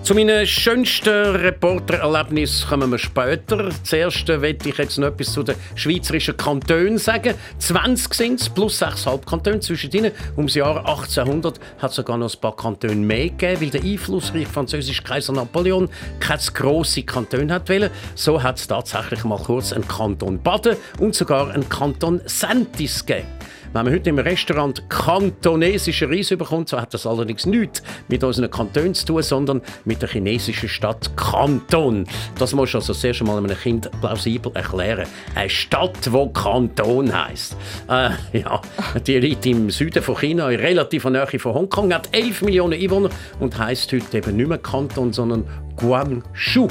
Zu 0.09 0.15
meinen 0.15 0.47
schönsten 0.47 1.35
Reportererlebnissen 1.35 2.67
kommen 2.67 2.89
wir 2.89 2.97
später. 2.97 3.69
Zuerst 3.83 4.27
möchte 4.27 4.69
ich 4.69 4.77
jetzt 4.79 4.97
noch 4.97 5.09
etwas 5.09 5.33
zu 5.33 5.43
den 5.43 5.53
schweizerischen 5.75 6.35
Kantonen 6.35 6.97
sagen. 6.97 7.35
20 7.59 8.13
sind 8.15 8.41
es, 8.41 8.49
plus 8.49 8.81
6,5 8.81 9.23
Kantone. 9.23 9.59
Zwischen 9.59 9.91
ihnen, 9.91 10.11
ums 10.35 10.55
Jahr 10.55 10.79
1800, 10.79 11.59
hat 11.77 11.91
es 11.91 11.95
sogar 11.95 12.17
noch 12.17 12.33
ein 12.33 12.41
paar 12.41 12.55
Kantone 12.55 12.95
mehr 12.95 13.29
gegeben, 13.29 13.61
weil 13.61 13.69
der 13.69 13.83
einflussreiche 13.83 14.47
französische 14.47 15.03
Kaiser 15.03 15.33
Napoleon 15.33 15.87
keine 16.19 16.41
grosse 16.55 17.03
Kanton 17.03 17.51
hat 17.51 17.69
wollen. 17.69 17.91
So 18.15 18.41
hat 18.41 18.57
es 18.57 18.65
tatsächlich 18.65 19.23
mal 19.25 19.37
kurz 19.37 19.71
einen 19.73 19.87
Kanton 19.87 20.41
Baden 20.41 20.75
und 20.97 21.13
sogar 21.13 21.51
einen 21.51 21.69
Kanton 21.69 22.19
Sentis 22.25 23.05
gegeben. 23.05 23.27
Wenn 23.71 23.85
man 23.85 23.93
heute 23.93 24.09
im 24.09 24.17
Restaurant 24.17 24.89
kantonesischen 24.89 26.11
Reis 26.11 26.29
bekommt, 26.29 26.69
so 26.69 26.81
hat 26.81 26.91
das 26.95 27.05
allerdings 27.05 27.45
nichts 27.45 27.83
mit 28.07 28.23
unseren 28.23 28.49
Kantonen 28.49 28.95
zu 28.95 29.05
tun, 29.05 29.21
sondern 29.21 29.61
mit 29.85 30.01
der 30.01 30.09
chinesischen 30.09 30.67
Stadt 30.67 31.15
Kanton. 31.15 32.07
Das 32.39 32.53
muss 32.55 32.73
also 32.73 32.93
das 32.93 33.03
erste 33.03 33.25
Mal 33.25 33.37
einem 33.37 33.55
Kind 33.55 33.91
plausibel 34.01 34.51
erklären. 34.55 35.07
Eine 35.35 35.51
Stadt, 35.51 36.03
die 36.03 36.29
Kanton 36.33 37.13
heisst. 37.13 37.55
Äh, 37.87 38.09
ja, 38.39 38.59
die 39.05 39.19
liegt 39.19 39.45
im 39.45 39.69
Süden 39.69 40.01
von 40.01 40.17
China, 40.17 40.49
in 40.49 40.59
relativer 40.59 41.11
Nähe 41.11 41.27
von 41.37 41.53
Hongkong, 41.53 41.93
hat 41.93 42.09
11 42.11 42.41
Millionen 42.41 42.73
Einwohner 42.73 43.11
und 43.39 43.55
heisst 43.59 43.93
heute 43.93 44.17
eben 44.17 44.35
nicht 44.35 44.49
mehr 44.49 44.57
Kanton, 44.57 45.13
sondern 45.13 45.45
Guangzhou. 45.75 46.69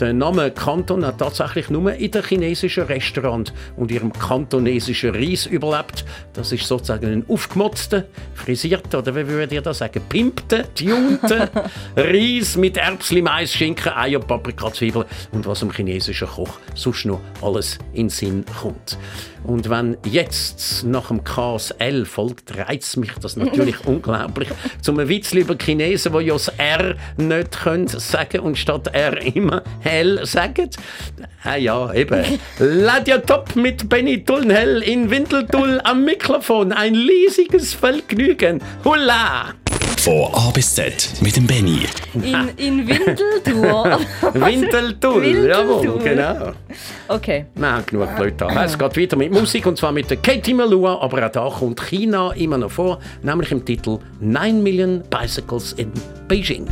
Der 0.00 0.12
Name 0.12 0.50
Kanton 0.50 1.06
hat 1.06 1.18
tatsächlich 1.18 1.70
nur 1.70 1.92
in 1.92 2.10
den 2.10 2.24
chinesischen 2.24 2.84
Restaurant 2.84 3.52
und 3.76 3.92
ihrem 3.92 4.12
kantonesischen 4.12 5.14
Reis 5.14 5.46
überlebt. 5.46 6.04
Das 6.32 6.50
ist 6.50 6.66
sozusagen 6.66 7.06
ein 7.06 7.24
aufgemotzter, 7.28 8.04
frisierter 8.34 8.98
oder 8.98 9.14
wie 9.14 9.28
würdet 9.28 9.52
ihr 9.52 9.62
das 9.62 9.78
sagen, 9.78 10.02
pimpter, 10.08 10.64
tunter 10.74 11.48
Reis 11.96 12.56
mit 12.56 12.76
Erbsli, 12.76 13.22
Mais, 13.22 13.52
Schinken, 13.52 13.92
Eier, 13.92 14.18
Paprika, 14.18 14.72
Zwiebeln 14.72 15.04
und 15.30 15.46
was 15.46 15.60
dem 15.60 15.70
chinesischen 15.70 16.26
Koch 16.26 16.58
sonst 16.74 17.04
noch 17.04 17.20
alles 17.40 17.78
in 17.92 18.06
den 18.06 18.08
Sinn 18.08 18.44
kommt. 18.60 18.98
Und 19.44 19.68
wenn 19.68 19.96
jetzt 20.04 20.84
nach 20.84 21.08
dem 21.08 21.22
KSL 21.22 22.04
folgt, 22.06 22.56
reizt 22.56 22.96
mich 22.96 23.12
das 23.20 23.36
natürlich 23.36 23.76
unglaublich. 23.86 24.48
Zum 24.80 24.98
ein 24.98 25.08
Witz 25.08 25.32
über 25.32 25.56
Chinesen, 25.56 26.12
die 26.18 26.24
ja 26.24 26.32
das 26.32 26.48
R 26.56 26.96
nicht 27.16 27.60
können 27.60 27.88
sagen 27.88 28.40
und 28.40 28.56
statt 28.56 28.88
R 28.92 29.20
immer 29.22 29.62
Hell 29.80 30.24
sagen. 30.24 30.70
Ah 31.42 31.56
ja, 31.56 31.92
eben. 31.92 32.24
Ladia 32.58 33.18
Top 33.18 33.54
mit 33.54 33.88
Benny 33.88 34.24
Tullenhell 34.24 34.82
in 34.82 35.10
Windeltull 35.10 35.80
am 35.84 36.04
Mikrofon. 36.04 36.72
Ein 36.72 36.94
riesiges 36.94 37.74
Vergnügen. 37.74 38.62
Hurra! 38.82 39.54
Von 40.04 40.28
A 40.34 40.50
bis 40.50 40.74
Z 40.74 41.14
mit 41.22 41.34
dem 41.34 41.46
Benny. 41.46 41.86
In, 42.12 42.50
in 42.58 42.86
Windeltour. 42.86 44.00
Windeltull, 44.34 45.46
jawohl, 45.48 45.98
genau. 45.98 46.52
Okay. 47.08 47.46
Nein, 47.54 47.82
genug 47.86 48.14
blöd 48.14 48.34
da. 48.36 48.64
Es 48.64 48.78
geht 48.78 48.98
weiter 48.98 49.16
mit 49.16 49.32
Musik 49.32 49.64
und 49.64 49.78
zwar 49.78 49.92
mit 49.92 50.10
der 50.10 50.18
Katie 50.18 50.52
Melua, 50.52 51.00
aber 51.00 51.24
auch 51.26 51.32
da 51.32 51.48
kommt 51.48 51.80
China 51.80 52.32
immer 52.32 52.58
noch 52.58 52.70
vor, 52.70 52.98
nämlich 53.22 53.50
im 53.50 53.64
Titel 53.64 53.98
9 54.20 54.62
Million 54.62 55.02
Bicycles 55.08 55.72
in 55.72 55.90
Beijing. 56.28 56.66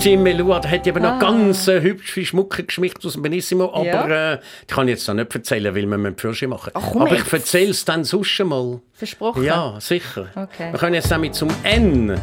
Katie 0.00 0.16
Melua, 0.16 0.60
die 0.60 0.68
hat 0.68 0.86
eben 0.86 1.02
noch 1.02 1.10
Ah. 1.10 1.18
ganz 1.18 1.68
äh, 1.68 1.82
hübsche 1.82 2.24
Schmucke 2.24 2.64
geschmückt 2.64 3.04
aus 3.04 3.12
dem 3.12 3.20
Benissimo, 3.22 3.66
aber 3.66 3.84
Ja. 3.84 4.32
äh, 4.32 4.38
die 4.62 4.72
kann 4.74 4.88
ich 4.88 4.92
jetzt 4.94 5.06
noch 5.08 5.14
nicht 5.14 5.34
erzählen, 5.34 5.74
weil 5.74 5.84
wir 5.86 6.10
die 6.12 6.18
Fürsche 6.18 6.48
machen. 6.48 6.70
Ach, 6.72 6.82
komm 6.90 7.02
aber 7.02 7.16
ich 7.16 7.30
erzähle 7.30 7.72
es 7.72 7.84
dann 7.84 8.02
sonst 8.04 8.42
mal. 8.42 8.80
Versprochen. 8.94 9.44
Ja, 9.44 9.76
sicher. 9.78 10.28
Okay. 10.34 10.72
Wir 10.72 10.78
können 10.78 10.94
jetzt 10.94 11.10
nämlich 11.10 11.32
zum 11.32 11.50
N. 11.64 12.18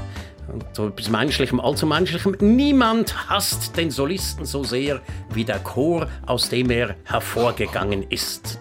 Und 0.51 0.65
so 0.73 0.87
etwas 0.87 1.07
Menschlichem, 1.11 1.59
allzu 1.59 1.85
Menschlichem. 1.85 2.35
Niemand 2.39 3.13
hasst 3.29 3.77
den 3.77 3.91
Solisten 3.91 4.43
so 4.45 4.63
sehr 4.63 4.99
wie 5.35 5.43
der 5.43 5.59
Chor, 5.59 6.07
aus 6.25 6.49
dem 6.49 6.71
er 6.71 6.95
hervorgegangen 7.03 8.07
ist. 8.09 8.59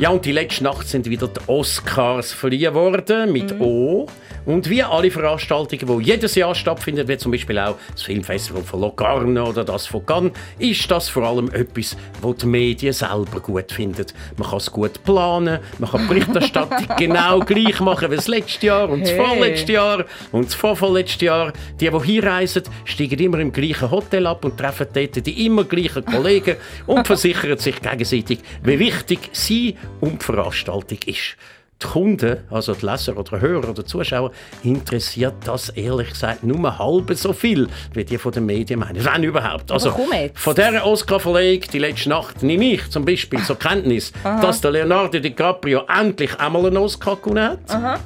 Ja, 0.00 0.10
und 0.10 0.24
die 0.24 0.32
letzte 0.32 0.64
Nacht 0.64 0.88
sind 0.88 1.06
wieder 1.08 1.28
die 1.28 1.40
Oscars 1.46 2.32
verliehen 2.32 2.74
worden 2.74 3.32
mit 3.32 3.60
O. 3.60 4.06
Und 4.46 4.70
wie 4.70 4.82
alle 4.82 5.10
Veranstaltungen, 5.10 5.98
die 5.98 6.04
jedes 6.06 6.36
Jahr 6.36 6.54
stattfinden, 6.54 7.08
wie 7.08 7.16
zum 7.16 7.32
Beispiel 7.32 7.58
auch 7.58 7.76
das 7.92 8.02
Filmfestival 8.02 8.62
von 8.62 8.80
Locarno 8.80 9.48
oder 9.48 9.64
das 9.64 9.86
von 9.86 10.06
Cannes, 10.06 10.32
ist 10.58 10.88
das 10.88 11.08
vor 11.08 11.24
allem 11.24 11.50
etwas, 11.52 11.96
was 12.22 12.36
die 12.36 12.46
Medien 12.46 12.92
selber 12.92 13.40
gut 13.40 13.72
finden. 13.72 14.06
Man 14.36 14.48
kann 14.48 14.58
es 14.58 14.70
gut 14.70 15.02
planen, 15.02 15.58
man 15.78 15.90
kann 15.90 16.02
die 16.02 16.14
Berichterstattung 16.14 16.86
genau 16.96 17.40
gleich 17.40 17.80
machen 17.80 18.10
wie 18.10 18.16
das 18.16 18.28
letzte 18.28 18.66
Jahr 18.66 18.88
und 18.88 19.00
das 19.00 19.10
Hey. 19.10 19.26
vorletzte 19.26 19.72
Jahr 19.72 20.04
und 20.30 20.46
das 20.46 20.54
vorvorletzte 20.54 21.24
Jahr. 21.24 21.52
Die, 21.80 21.90
die 21.90 22.04
hier 22.04 22.24
reisen, 22.24 22.62
steigen 22.84 23.18
immer 23.18 23.40
im 23.40 23.52
gleichen 23.52 23.90
Hotel 23.90 24.26
ab 24.26 24.44
und 24.44 24.56
treffen 24.56 24.86
dort 24.92 25.26
die 25.26 25.46
immer 25.46 25.64
gleichen 25.64 26.04
Kollegen 26.04 26.56
und 26.86 27.06
versichern 27.06 27.58
sich 27.58 27.80
gegenseitig, 27.80 28.40
wie 28.62 28.78
wichtig 28.78 29.30
sie 29.32 29.76
und 30.00 30.20
die 30.20 30.24
Veranstaltung 30.24 30.98
ist. 31.06 31.36
Die 31.82 31.86
Kunden, 31.86 32.38
also 32.50 32.72
die 32.72 32.86
Leser 32.86 33.16
oder 33.18 33.38
Hörer 33.38 33.68
oder 33.68 33.84
Zuschauer, 33.84 34.30
interessiert 34.62 35.34
das 35.44 35.68
ehrlich 35.70 36.08
gesagt 36.10 36.42
nur 36.42 36.78
halb 36.78 37.12
so 37.14 37.34
viel, 37.34 37.68
wie 37.92 38.02
die 38.04 38.16
von 38.16 38.32
den 38.32 38.46
Medien 38.46 38.80
meinen. 38.80 39.04
Wenn 39.04 39.22
überhaupt. 39.24 39.70
Also, 39.70 39.90
von 40.34 40.54
dieser 40.54 40.86
Oscar-Verleihung 40.86 41.60
die 41.70 41.78
letzte 41.78 42.08
Nacht 42.08 42.42
nehme 42.42 42.64
ich 42.72 42.88
zum 42.90 43.04
Beispiel 43.04 43.42
zur 43.42 43.58
Kenntnis, 43.58 44.10
dass 44.22 44.62
der 44.62 44.70
Leonardo 44.70 45.18
DiCaprio 45.18 45.82
endlich 45.86 46.34
einmal 46.40 46.64
einen 46.66 46.78
Oscar 46.78 47.16
gewonnen 47.16 47.44
hat. 47.68 47.98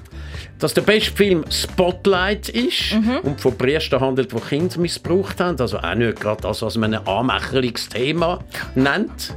Dass 0.59 0.75
der 0.75 0.83
beste 0.83 1.13
Film 1.13 1.45
Spotlight 1.49 2.49
ist 2.51 2.93
Mhm. 2.95 3.19
und 3.23 3.41
von 3.41 3.57
Priestern 3.57 4.01
handelt, 4.01 4.33
die 4.33 4.37
Kinder 4.41 4.79
missbraucht 4.79 5.41
haben. 5.41 5.59
Also 5.61 5.79
auch 5.79 5.95
nicht 5.95 6.21
gerade 6.21 6.43
das, 6.43 6.61
was 6.61 6.77
man 6.77 6.93
ein 6.93 7.07
Anmächerungsthema 7.07 8.41
nennt. 8.75 9.35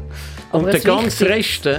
Und 0.51 0.65
der 0.65 0.79
ganze. 0.81 1.29
Rest, 1.29 1.69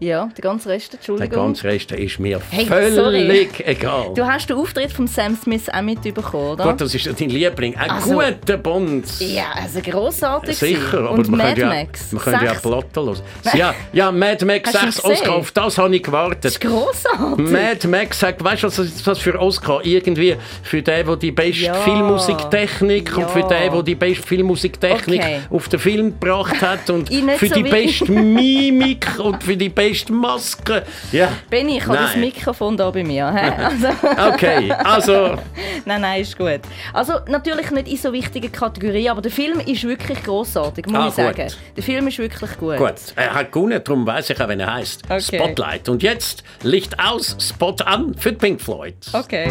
Ja, 0.00 0.28
der 0.36 0.42
ganze 0.42 0.68
Rest, 0.68 0.92
der 0.92 1.00
Entschuldigung. 1.00 1.46
ganze 1.46 1.64
Rest 1.64 1.90
ist 1.90 2.20
mir 2.20 2.40
Hey, 2.50 2.66
völlig 2.66 2.94
sorry. 2.94 3.48
egal. 3.64 4.12
Du 4.14 4.24
hast 4.24 4.48
den 4.48 4.56
Auftritt 4.56 4.92
von 4.92 5.08
Sam 5.08 5.36
Smith 5.42 5.68
auch 5.68 5.82
mitbekommen, 5.82 6.50
oder? 6.52 6.64
Gott, 6.64 6.80
das 6.80 6.94
ist 6.94 7.04
ja 7.06 7.12
dein 7.12 7.30
Liebling. 7.30 7.74
Ein 7.76 7.90
Also- 7.90 8.10
guter 8.14 8.56
Bond. 8.58 9.04
ja, 9.18 9.46
also 9.60 9.80
grossartig. 9.80 10.56
Sicher, 10.56 10.98
aber 11.00 11.10
Und 11.10 11.28
wir 11.28 11.36
Mad 11.36 11.54
können 11.60 11.72
ja, 11.72 11.82
Max. 11.82 12.12
wir 12.12 12.20
können 12.20 12.40
ja 12.44 12.50
Sechs- 12.50 12.62
Plotter 12.62 13.02
hören. 13.02 13.20
Ja, 13.54 13.74
ja, 13.92 14.12
Mad 14.12 14.44
Max 14.44 14.68
Hast 14.72 14.82
du 14.82 14.86
ihn 14.86 14.92
6 14.92 15.04
Oscar, 15.04 15.34
auf 15.34 15.50
das 15.50 15.78
habe 15.78 15.96
ich 15.96 16.02
gewartet. 16.04 16.44
Das 16.44 16.52
ist 16.52 16.60
grossartig. 16.60 17.50
Mad 17.50 17.88
Max 17.88 18.20
sagt, 18.20 18.44
weißt 18.44 18.62
du, 18.62 18.66
was 18.68 18.78
ist 18.78 19.04
das 19.04 19.18
für 19.18 19.36
Oscar? 19.40 19.84
Irgendwie 19.84 20.36
für 20.62 20.80
den, 20.80 21.06
der 21.06 21.16
die 21.16 21.32
beste 21.32 21.64
Ja. 21.64 21.74
Filmmusiktechnik 21.74 23.16
und 23.16 23.28
für 23.30 23.40
Ja. 23.40 23.48
den, 23.48 23.72
der 23.72 23.82
die 23.82 23.94
beste 23.96 24.22
Filmmusiktechnik 24.26 25.20
Okay. 25.20 25.40
auf 25.50 25.68
den 25.68 25.80
Film 25.80 26.06
gebracht 26.20 26.62
hat 26.62 26.88
und 26.90 27.08
für 27.12 27.46
so 27.48 27.54
die 27.56 27.62
beste 27.64 28.12
Mimik 28.12 29.06
und 29.18 29.42
für 29.42 29.56
die 29.56 29.68
beste 29.68 29.87
Maske. 30.10 30.82
Ja. 31.12 31.28
Benni, 31.50 31.78
ich 31.78 31.86
habe 31.86 31.98
das. 31.98 32.16
Mikrofon 32.16 32.76
da 32.76 32.90
bei 32.90 33.04
mir. 33.04 33.26
Also, 33.58 33.88
Okay, 34.34 34.70
also 34.72 35.36
nein, 35.84 36.00
nein, 36.00 36.20
ist 36.22 36.36
gut. 36.36 36.60
Also 36.92 37.14
natürlich 37.28 37.70
nicht 37.70 37.88
in 37.88 37.96
so 37.96 38.12
wichtigen 38.12 38.50
Kategorien, 38.52 39.10
aber 39.10 39.20
der 39.22 39.30
Film 39.30 39.60
ist 39.60 39.84
wirklich 39.84 40.22
grossartig, 40.22 40.86
muss 40.86 40.96
Ah, 40.96 41.08
ich 41.08 41.14
sagen. 41.14 41.42
gut. 41.42 41.56
Der 41.76 41.82
Film 41.82 42.08
ist 42.08 42.18
wirklich 42.18 42.56
gut. 42.58 42.76
gut. 42.76 42.94
Er 43.16 43.34
hat 43.34 43.52
gewonnen, 43.52 43.80
darum 43.84 44.06
weiß 44.06 44.30
ich 44.30 44.40
auch, 44.40 44.48
wenn 44.48 44.60
er 44.60 44.74
heißt. 44.74 45.02
Okay. 45.08 45.20
Spotlight. 45.38 45.88
Und 45.88 46.02
jetzt 46.02 46.42
Licht 46.62 46.98
aus, 46.98 47.36
Spot 47.40 47.74
an 47.84 48.14
für 48.14 48.32
Pink 48.32 48.60
Floyd. 48.60 48.94
Okay. 49.12 49.50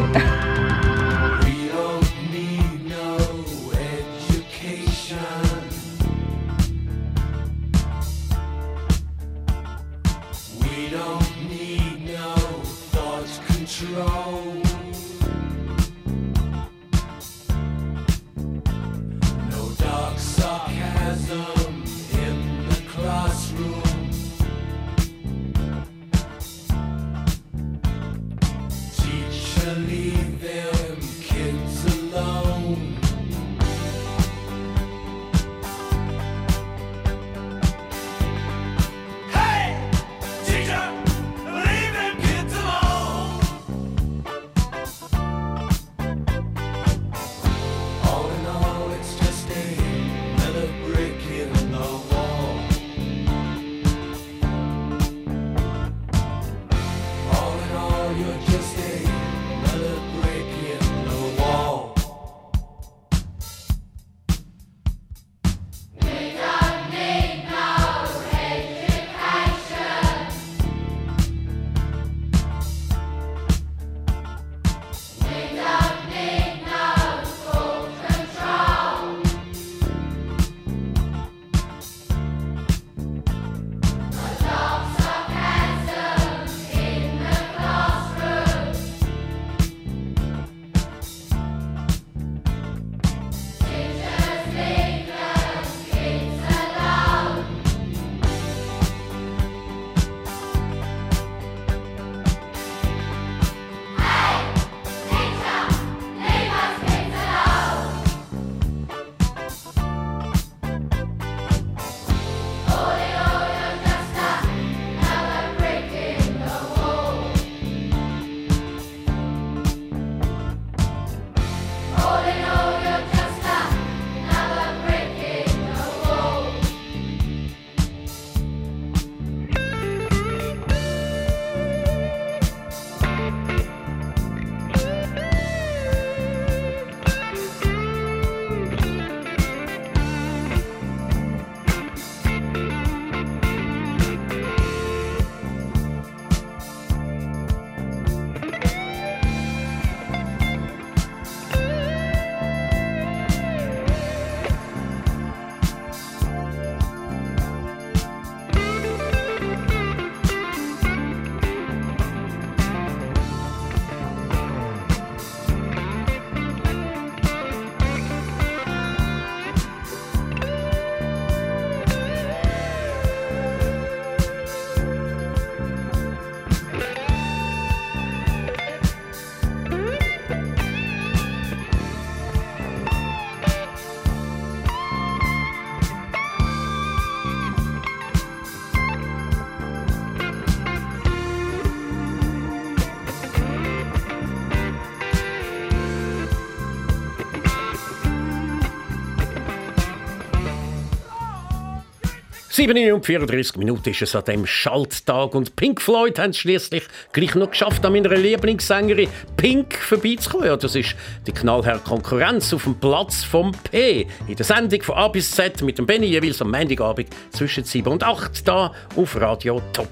7 202.57 202.91
und 202.91 203.05
34 203.05 203.57
Minuten 203.57 203.89
ist 203.91 204.01
es 204.01 204.15
an 204.15 204.25
dem 204.25 204.47
Schalttag 204.47 205.35
und 205.35 205.55
Pink 205.55 205.79
Floyd 205.79 206.17
haben 206.17 206.31
es 206.31 206.39
schließlich 206.39 206.81
gleich 207.11 207.35
noch 207.35 207.51
geschafft, 207.51 207.85
an 207.85 207.93
meiner 207.93 208.09
Lieblingssängerin 208.15 209.09
Pink 209.35 209.75
vorbeizukommen. 209.75 210.47
Ja, 210.47 210.57
das 210.57 210.73
ist 210.73 210.95
die 211.27 211.33
knallharte 211.33 211.87
Konkurrenz 211.87 212.51
auf 212.55 212.63
dem 212.63 212.73
Platz 212.73 213.23
vom 213.23 213.51
P. 213.51 214.07
In 214.27 214.35
der 214.35 214.43
Sendung 214.43 214.81
von 214.81 214.95
A 214.95 215.07
bis 215.07 215.29
Z 215.29 215.61
mit 215.61 215.77
dem 215.77 215.85
Benny 215.85 216.07
jeweils 216.07 216.41
am 216.41 216.49
Montagabend 216.49 217.09
zwischen 217.29 217.63
7 217.63 217.91
und 217.91 218.03
8 218.03 218.47
da 218.47 218.73
auf 218.95 219.21
Radio 219.21 219.61
Top. 219.71 219.91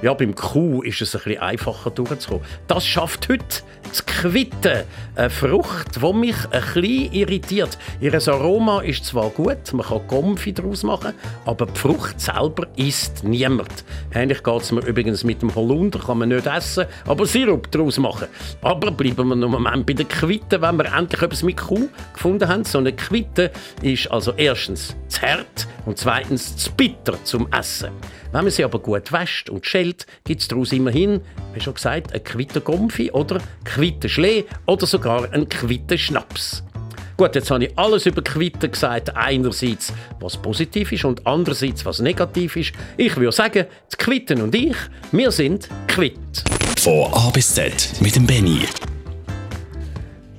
Ja, 0.00 0.14
beim 0.14 0.36
Kuh 0.36 0.82
ist 0.82 1.00
es 1.00 1.16
ein 1.16 1.22
bisschen 1.24 1.42
einfacher 1.42 1.90
durchzukommen. 1.90 2.44
Das 2.68 2.86
schafft 2.86 3.28
heute 3.28 3.44
das 3.88 4.04
Quitten. 4.04 4.82
Eine 5.14 5.30
Frucht, 5.30 6.02
die 6.02 6.12
mich 6.12 6.36
ein 6.50 6.60
bisschen 6.60 7.12
irritiert. 7.12 7.78
Ihr 8.00 8.14
Aroma 8.14 8.80
ist 8.80 9.06
zwar 9.06 9.30
gut, 9.30 9.72
man 9.72 9.86
kann 9.86 10.06
Gomfi 10.08 10.52
daraus 10.52 10.82
machen, 10.82 11.14
aber 11.46 11.66
die 11.66 11.78
Frucht 11.78 12.03
selber 12.16 12.66
isst 12.76 13.24
niemand. 13.24 13.84
Ähnlich 14.12 14.42
geht 14.42 14.62
es 14.62 14.72
mir 14.72 14.84
übrigens 14.86 15.24
mit 15.24 15.42
dem 15.42 15.54
Holunder, 15.54 15.98
kann 15.98 16.18
man 16.18 16.28
nicht 16.28 16.46
essen, 16.46 16.86
aber 17.06 17.26
Sirup 17.26 17.70
daraus 17.70 17.98
machen. 17.98 18.28
Aber 18.62 18.90
bleiben 18.90 19.28
wir 19.28 19.36
noch 19.36 19.52
einen 19.52 19.62
Moment 19.62 19.86
bei 19.86 19.92
der 19.92 20.06
Quitte, 20.06 20.60
wenn 20.60 20.76
wir 20.76 20.92
endlich 20.92 21.22
etwas 21.22 21.42
mit 21.42 21.56
Kuh 21.56 21.88
gefunden 22.12 22.48
haben. 22.48 22.64
So 22.64 22.78
eine 22.78 22.92
Quitte 22.92 23.50
ist 23.82 24.10
also 24.10 24.32
erstens 24.36 24.96
zu 25.08 25.22
hart 25.22 25.68
und 25.86 25.98
zweitens 25.98 26.56
zu 26.56 26.72
bitter 26.72 27.22
zum 27.24 27.48
Essen. 27.52 27.90
Wenn 28.32 28.42
man 28.42 28.50
sie 28.50 28.64
aber 28.64 28.80
gut 28.80 29.12
wäscht 29.12 29.48
und 29.48 29.64
schält, 29.64 30.06
gibt 30.24 30.40
es 30.40 30.48
daraus 30.48 30.72
immerhin, 30.72 31.20
wie 31.52 31.60
schon 31.60 31.74
gesagt, 31.74 32.12
einen 32.12 32.24
Quittengumpfi 32.24 33.12
oder 33.12 33.40
Quittenschlee 33.64 34.44
oder 34.66 34.86
sogar 34.86 35.30
einen 35.32 35.48
Quittenschnaps. 35.48 36.63
Gut, 37.16 37.36
jetzt 37.36 37.50
habe 37.50 37.66
ich 37.66 37.78
alles 37.78 38.06
über 38.06 38.22
Quitten 38.22 38.72
gesagt. 38.72 39.16
Einerseits, 39.16 39.92
was 40.18 40.36
positiv 40.36 40.90
ist 40.90 41.04
und 41.04 41.24
andererseits, 41.24 41.84
was 41.84 42.00
negativ 42.00 42.56
ist. 42.56 42.72
Ich 42.96 43.16
würde 43.16 43.30
sagen, 43.30 43.66
die 43.92 43.96
Quitten 43.96 44.42
und 44.42 44.52
ich, 44.54 44.76
wir 45.12 45.30
sind 45.30 45.68
quitt. 45.86 46.18
Von 46.80 47.12
A 47.12 47.30
bis 47.30 47.54
Z 47.54 47.92
mit 48.00 48.16
dem 48.16 48.26
Benny. 48.26 48.62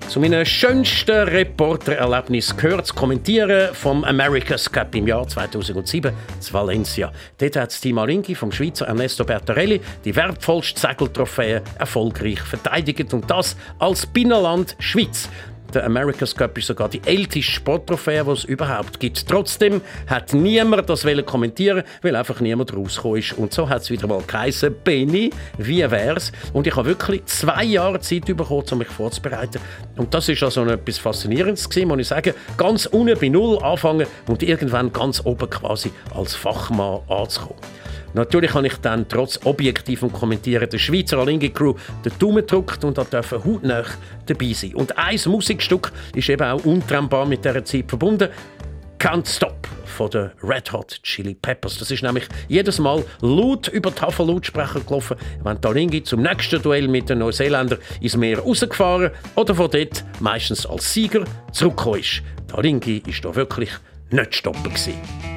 Zu 0.10 0.20
meinen 0.20 0.46
schönsten 0.46 1.28
Reportererlebnissen 1.30 2.58
gehört 2.58 2.82
das 2.82 2.94
Kommentieren 2.94 3.74
vom 3.74 4.04
America's 4.04 4.70
Cup 4.70 4.94
im 4.96 5.08
Jahr 5.08 5.28
2007 5.28 6.14
zu 6.40 6.54
Valencia. 6.54 7.12
Dort 7.38 7.56
hat 7.56 7.82
Team 7.82 7.98
Alingi 7.98 8.36
vom 8.36 8.52
Schweizer 8.52 8.88
Ernesto 8.88 9.24
Bertarelli 9.24 9.82
die 10.04 10.16
wertvollste 10.16 10.80
Segeltrophäe 10.80 11.62
erfolgreich 11.80 12.40
verteidigt 12.40 13.14
und 13.14 13.30
das 13.32 13.56
als 13.80 14.06
Binnenland 14.06 14.76
Schweiz. 14.80 15.30
Der 15.76 15.86
America's 15.86 16.34
Cup 16.34 16.58
ist 16.58 16.68
sogar 16.68 16.88
die 16.88 17.02
älteste 17.06 17.42
Sporttrophäe, 17.42 18.24
die 18.24 18.32
es 18.32 18.46
überhaupt 18.46 18.98
gibt. 18.98 19.28
Trotzdem 19.28 19.82
hat 20.08 20.34
niemand 20.34 20.90
das 20.90 21.06
kommentieren, 21.26 21.84
weil 22.02 22.16
einfach 22.16 22.40
niemand 22.40 22.74
rausgekommen 22.74 23.20
ist. 23.20 23.34
Und 23.34 23.54
so 23.54 23.68
hat 23.68 23.82
es 23.82 23.90
wieder 23.90 24.08
mal 24.08 24.22
geheißen, 24.26 24.74
Benny, 24.86 25.32
wie 25.58 25.92
wär's? 25.92 26.32
Und 26.54 26.66
ich 26.66 26.74
habe 26.78 26.88
wirklich 26.88 27.26
zwei 27.26 27.66
Jahre 27.66 28.00
Zeit 28.00 28.26
bekommen, 28.26 28.64
um 28.72 28.78
mich 28.78 28.88
vorzubereiten. 28.88 29.60
Und 29.98 30.14
das 30.14 30.30
ist 30.30 30.42
also 30.44 30.64
etwas 30.64 30.98
Faszinierendes 30.98 31.70
gewesen, 31.70 31.90
muss 31.90 32.00
ich 32.00 32.08
sagen. 32.08 32.34
Ganz 32.56 32.86
unten 32.86 33.20
bei 33.20 33.28
Null 33.28 33.62
anfangen 33.62 34.08
und 34.28 34.44
irgendwann 34.44 34.94
ganz 34.94 35.26
oben 35.26 35.50
quasi 35.50 35.92
als 36.16 36.36
Fachmann 36.36 37.02
anzukommen. 37.10 37.60
Natürlich 38.16 38.54
habe 38.54 38.66
ich 38.66 38.78
dann 38.78 39.10
trotz 39.10 39.42
objektivem 39.44 40.10
Kommentieren 40.12 40.70
der 40.70 40.78
Schweizer 40.78 41.18
Alingi-Crew 41.18 41.74
den 42.06 42.14
Daumen 42.18 42.38
gedrückt 42.38 42.82
und 42.86 42.98
durfte 42.98 43.44
hautnah 43.44 43.84
dabei 44.26 44.54
sein. 44.54 44.74
Und 44.76 44.98
ein 44.98 45.20
Musikstück 45.26 45.92
ist 46.16 46.30
eben 46.30 46.44
auch 46.44 46.64
untrennbar 46.64 47.26
mit 47.26 47.44
dieser 47.44 47.66
Zeit 47.66 47.90
verbunden. 47.90 48.30
Can't 49.00 49.28
Stop 49.28 49.68
von 49.86 50.10
den 50.10 50.32
Red 50.42 50.72
Hot 50.72 50.98
Chili 51.04 51.36
Peppers. 51.36 51.78
Das 51.78 51.92
ist 51.92 52.04
nämlich 52.04 52.26
jedes 52.48 52.80
Mal 52.80 53.04
laut 53.20 53.68
über 53.68 53.92
die 53.92 53.98
Tafellautsprecher 53.98 54.80
gelaufen, 54.80 55.18
wenn 55.44 55.60
die 55.60 55.68
Alingi 55.68 56.02
zum 56.02 56.22
nächsten 56.22 56.62
Duell 56.62 56.88
mit 56.88 57.10
den 57.10 57.20
Neuseeländern 57.20 57.80
ins 58.00 58.16
Meer 58.16 58.40
rausgefahren 58.40 59.12
oder 59.36 59.54
von 59.54 59.70
dort 59.70 60.06
meistens 60.22 60.66
als 60.66 60.94
Sieger 60.94 61.26
zurückgekommen 61.52 62.00
ist. 62.00 62.22
Die 62.50 62.54
Alingi 62.54 63.04
war 63.06 63.32
da 63.32 63.36
wirklich 63.36 63.72
nicht 64.10 64.36
stoppen. 64.36 64.64
Gewesen. 64.64 65.35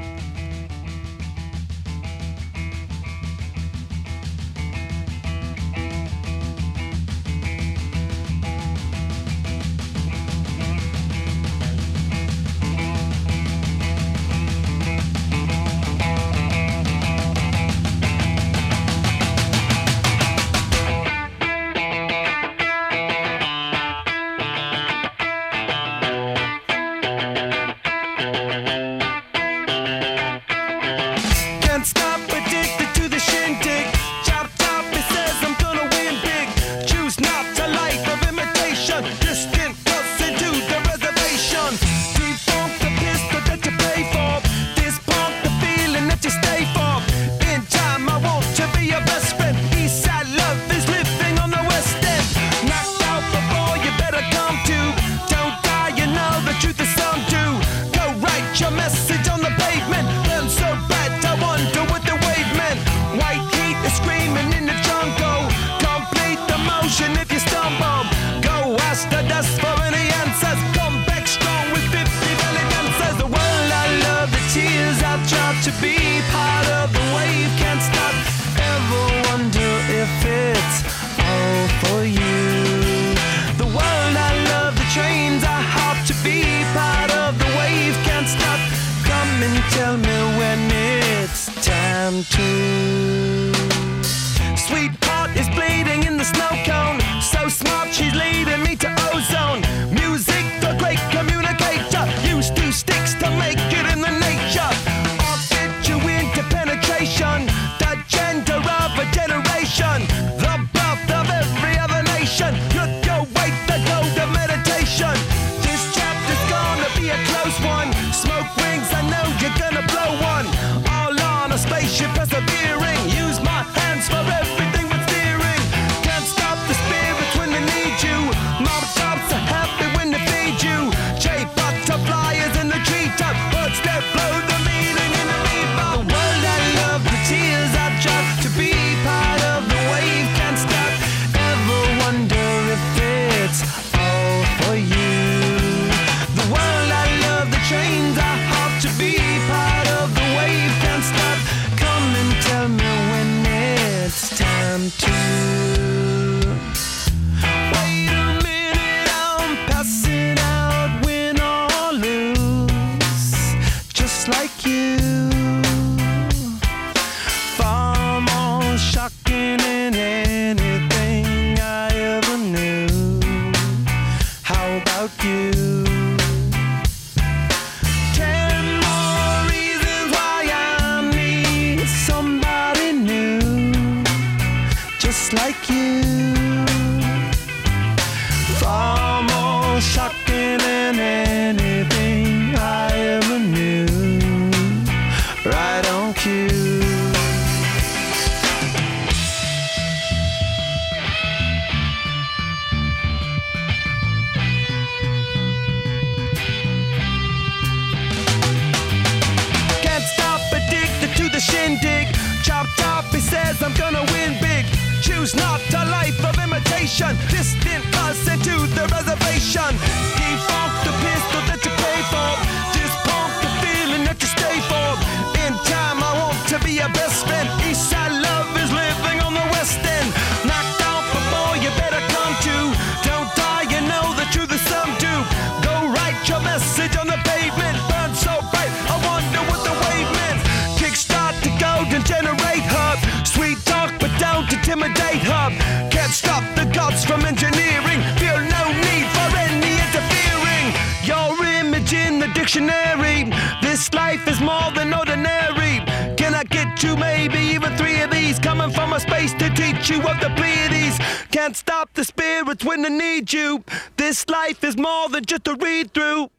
Stop 261.58 261.92
the 261.94 262.04
spirits 262.04 262.64
when 262.64 262.82
they 262.82 262.90
need 262.90 263.32
you. 263.32 263.64
This 263.96 264.28
life 264.28 264.64
is 264.64 264.76
more 264.76 265.08
than 265.08 265.24
just 265.24 265.48
a 265.48 265.54
read 265.54 265.92
through. 265.92 266.30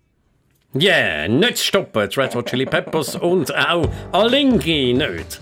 Yeah, 0.73 1.27
nicht 1.27 1.57
stoppen, 1.57 2.09
Red 2.15 2.33
Hot 2.35 2.47
Chili 2.47 2.65
Peppers 2.65 3.15
und 3.15 3.53
auch 3.55 3.89
Alingi 4.11 4.93
nicht. 4.93 5.39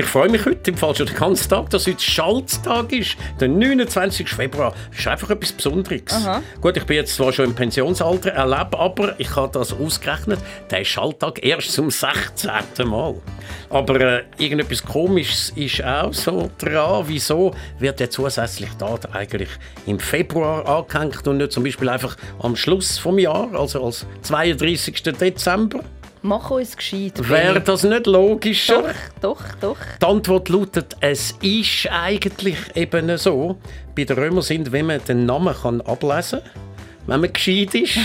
Ich 0.00 0.06
freue 0.06 0.28
mich 0.28 0.46
heute, 0.46 0.70
im 0.70 0.76
Fall 0.76 0.94
schon 0.94 1.06
den 1.06 1.16
ganzen 1.16 1.48
Tag, 1.48 1.70
dass 1.70 1.88
heute 1.88 1.98
Schalttag 1.98 2.92
ist. 2.92 3.16
Der 3.40 3.48
29. 3.48 4.28
Februar. 4.28 4.72
Das 4.90 5.00
ist 5.00 5.08
einfach 5.08 5.30
etwas 5.30 5.50
Besonderes. 5.50 6.14
Gut, 6.60 6.76
ich 6.76 6.84
bin 6.84 6.98
jetzt 6.98 7.16
zwar 7.16 7.32
schon 7.32 7.46
im 7.46 7.54
Pensionsalter, 7.56 8.30
erlebe 8.30 8.78
aber, 8.78 9.18
ich 9.18 9.34
habe 9.34 9.50
das 9.52 9.72
ausgerechnet, 9.72 10.38
der 10.70 10.84
Schalttag 10.84 11.44
erst 11.44 11.72
zum 11.72 11.90
16. 11.90 12.48
Mal. 12.84 13.16
Aber 13.70 14.00
äh, 14.00 14.22
irgendetwas 14.38 14.84
Komisches 14.84 15.52
ist 15.56 15.82
auch 15.82 16.14
so 16.14 16.48
dran. 16.58 17.02
Wieso 17.08 17.52
wird 17.80 17.98
der 17.98 18.08
zusätzliche 18.08 18.78
Tag 18.78 19.12
eigentlich 19.12 19.50
im 19.86 19.98
Februar 19.98 20.64
angehängt 20.68 21.26
und 21.26 21.38
nicht 21.38 21.50
zum 21.50 21.64
Beispiel 21.64 21.88
einfach 21.88 22.16
am 22.38 22.54
Schluss 22.54 22.98
vom 22.98 23.18
Jahr, 23.18 23.52
also 23.52 23.84
als 23.84 24.06
32. 24.22 25.02
Dezember? 25.02 25.80
Mach 26.22 26.50
uns 26.50 26.76
gescheit. 26.76 27.28
Wäre 27.28 27.60
das 27.60 27.84
nicht 27.84 28.06
logischer? 28.06 28.82
Doch, 29.20 29.36
doch, 29.36 29.54
doch. 29.60 29.76
Die 30.00 30.06
Antwort 30.06 30.48
lautet, 30.48 30.96
es 31.00 31.32
ist 31.42 31.88
eigentlich 31.90 32.56
eben 32.74 33.16
so. 33.18 33.58
Bei 33.94 34.04
den 34.04 34.18
Römern 34.18 34.42
sind, 34.42 34.72
wenn 34.72 34.86
man 34.86 35.02
den 35.04 35.26
Namen 35.26 35.54
kann 35.54 35.80
ablesen 35.80 36.40
kann, 36.40 36.50
wenn 37.06 37.20
man 37.20 37.32
gescheit 37.32 37.74
ist. 37.74 37.98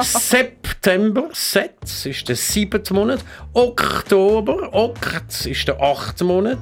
September, 0.00 1.28
Setz 1.32 2.06
ist 2.06 2.28
der 2.28 2.36
siebte 2.36 2.94
Monat. 2.94 3.20
Oktober, 3.52 4.70
Okt 4.72 5.46
ist 5.46 5.68
der 5.68 5.80
achte 5.80 6.24
Monat. 6.24 6.58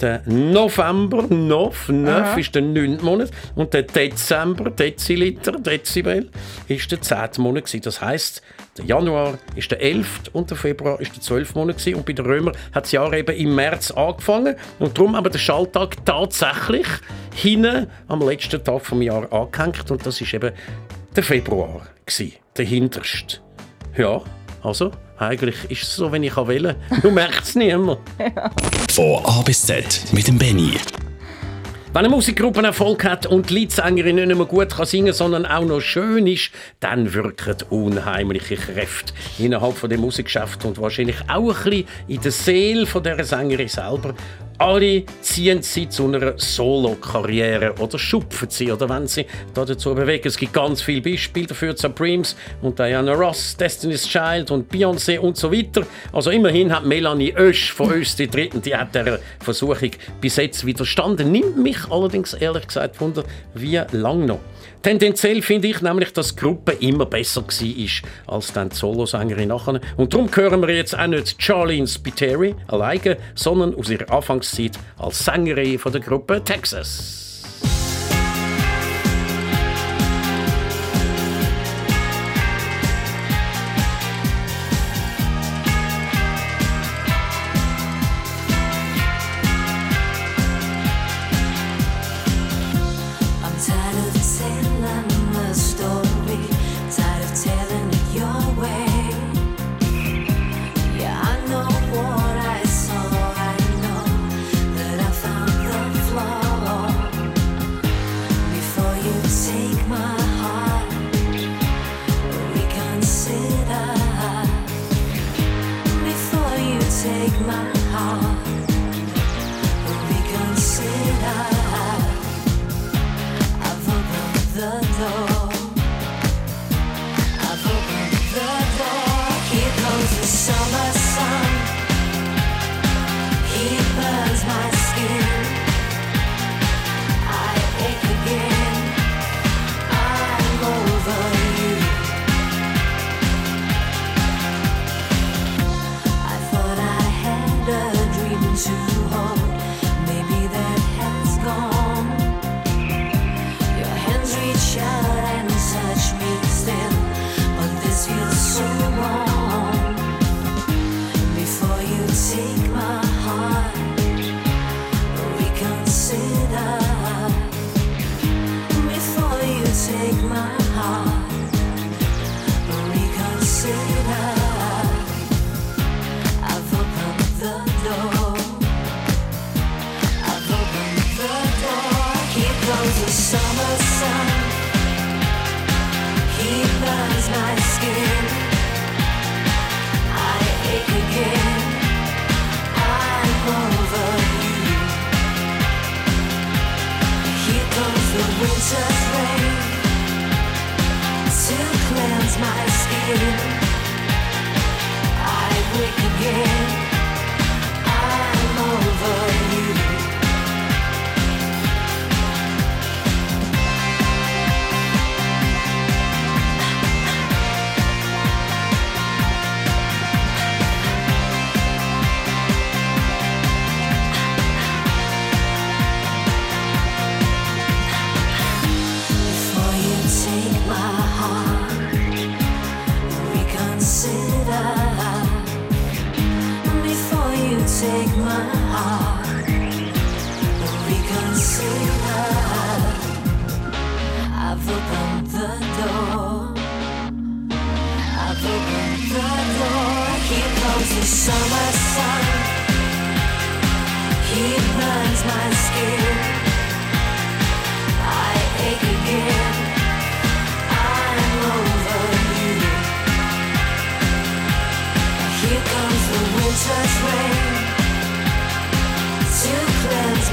Der 0.00 0.20
November, 0.26 1.22
Nov, 1.22 1.88
Neuf 1.88 2.36
ist 2.36 2.54
der 2.54 2.60
neunte 2.60 3.02
Monat. 3.02 3.30
Und 3.54 3.72
der 3.72 3.82
Dezember, 3.82 4.70
Deziliter, 4.70 5.52
Dezibel, 5.52 6.28
ist 6.68 6.92
der 6.92 7.00
zehnte 7.00 7.40
Monat. 7.40 7.64
gewesen. 7.64 7.80
Das 7.82 8.02
heisst, 8.02 8.42
der 8.76 8.84
Januar 8.84 9.38
ist 9.54 9.70
der 9.70 9.80
11. 9.80 10.24
und 10.34 10.50
der 10.50 10.58
Februar 10.58 11.00
ist 11.00 11.16
der 11.16 11.22
12. 11.22 11.54
Monat. 11.54 11.78
gewesen. 11.78 11.96
Und 11.96 12.04
bei 12.04 12.12
den 12.12 12.26
Römern 12.26 12.54
hat 12.72 12.84
das 12.84 12.92
Jahr 12.92 13.10
eben 13.14 13.34
im 13.34 13.54
März 13.54 13.90
angefangen. 13.90 14.56
Und 14.78 14.98
darum 14.98 15.14
aber 15.14 15.30
der 15.30 15.38
Schalttag 15.38 16.04
tatsächlich 16.04 16.86
hinten 17.34 17.86
am 18.08 18.20
letzten 18.20 18.62
Tag 18.62 18.84
vom 18.84 19.00
Jahr 19.00 19.32
angehängt. 19.32 19.90
Und 19.90 20.04
das 20.04 20.20
ist 20.20 20.34
eben 20.34 20.52
der 21.14 21.22
Februar, 21.22 21.86
gewesen, 22.04 22.34
der 22.58 22.66
hinterste. 22.66 23.38
Ja, 23.96 24.20
also, 24.62 24.90
eigentlich 25.18 25.56
ist 25.68 25.82
es 25.82 25.96
so, 25.96 26.12
wenn 26.12 26.22
ich 26.22 26.36
wählen 26.36 26.76
kann. 26.88 27.00
Du 27.02 27.10
merkst 27.10 27.48
es 27.50 27.54
niemand. 27.54 27.98
Von 28.90 29.24
A 29.24 29.42
bis 29.42 29.62
Z 29.62 30.04
mit 30.12 30.28
dem 30.28 30.38
Benny. 30.38 30.74
Wenn 31.96 32.04
eine 32.04 32.14
Musikgruppe 32.14 32.60
Erfolg 32.62 33.04
hat 33.04 33.24
und 33.24 33.48
die 33.48 33.54
Leadsängerin 33.54 34.16
nicht 34.16 34.28
nur 34.28 34.44
gut 34.46 34.68
kann 34.68 34.84
singen 34.84 35.14
sondern 35.14 35.46
auch 35.46 35.64
noch 35.64 35.80
schön 35.80 36.26
ist, 36.26 36.50
dann 36.78 37.14
wirken 37.14 37.56
unheimliche 37.70 38.56
Kräfte 38.56 39.14
innerhalb 39.38 39.78
von 39.78 39.88
dem 39.88 40.02
Musikgeschäft 40.02 40.66
und 40.66 40.78
wahrscheinlich 40.78 41.16
auch 41.26 41.48
ein 41.48 41.70
bisschen 41.70 41.88
in 42.06 42.20
der 42.20 42.32
Seele 42.32 42.84
von 42.84 43.02
der 43.02 43.24
Sängerin 43.24 43.68
selber. 43.68 44.14
Alle 44.58 45.04
ziehen 45.20 45.60
sie 45.62 45.88
zu 45.88 46.06
einer 46.06 46.38
Solo-Karriere 46.38 47.74
oder 47.78 47.98
schupfen 47.98 48.48
sie 48.48 48.72
oder 48.72 48.88
wenn 48.88 49.06
sie 49.06 49.26
da 49.52 49.66
dazu 49.66 49.94
bewegen. 49.94 50.26
Es 50.26 50.38
gibt 50.38 50.54
ganz 50.54 50.80
viele 50.80 51.02
Beispiele 51.02 51.46
dafür, 51.46 51.76
Supremes 51.76 52.36
und 52.62 52.78
Diana 52.78 53.12
Ross, 53.12 53.56
Destiny's 53.56 54.06
Child 54.06 54.50
und 54.50 54.72
Beyoncé 54.72 55.18
und 55.18 55.36
so 55.36 55.52
weiter. 55.52 55.82
Also 56.10 56.30
immerhin 56.30 56.74
hat 56.74 56.86
Melanie 56.86 57.34
Oesch 57.36 57.72
von 57.72 57.92
uns 57.92 58.16
die 58.16 58.28
Dritten, 58.28 58.62
die 58.62 58.74
hat 58.74 58.94
der 58.94 59.18
Versuchung 59.40 59.90
bis 60.22 60.36
jetzt 60.36 60.64
widerstanden. 60.64 61.32
Nimmt 61.32 61.58
mich 61.58 61.78
allerdings 61.90 62.32
ehrlich 62.32 62.66
gesagt 62.66 62.98
wunder, 63.00 63.24
wie 63.54 63.80
lang 63.92 64.24
noch. 64.24 64.40
Tendenziell 64.82 65.42
finde 65.42 65.66
ich 65.68 65.82
nämlich, 65.82 66.12
dass 66.12 66.34
die 66.34 66.40
Gruppe 66.40 66.72
immer 66.74 67.06
besser 67.06 67.42
war 67.42 68.34
als 68.34 68.52
dann 68.52 68.68
die 68.68 68.76
Solosängerin 68.76 69.48
nachher. 69.48 69.80
Und 69.96 70.14
darum 70.14 70.28
hören 70.32 70.62
wir 70.62 70.72
jetzt 70.74 70.96
auch 70.96 71.08
nicht 71.08 71.42
Charlene 71.42 71.88
Spiteri 71.88 72.54
alleine, 72.68 73.16
sondern 73.34 73.74
aus 73.74 73.90
ihrer 73.90 74.08
Anfangszeit 74.12 74.45
sitt 74.50 74.78
Gruppe, 76.00 76.42
Texas. 76.44 77.25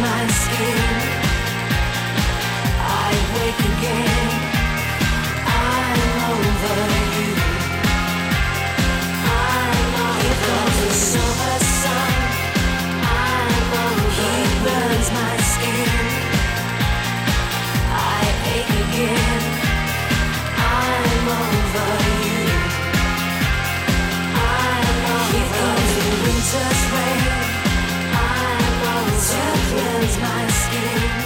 My 0.03 0.27
skin. 0.27 0.89
I 2.79 3.13
wake 3.35 3.59
again. 3.59 4.42
The 26.53 26.59
winter's 26.59 26.91
rain. 26.91 27.21
I'm 28.13 28.83
over 28.93 29.17
to 29.27 29.41
cleanse 29.69 30.17
my 30.19 30.47
skin. 30.47 31.22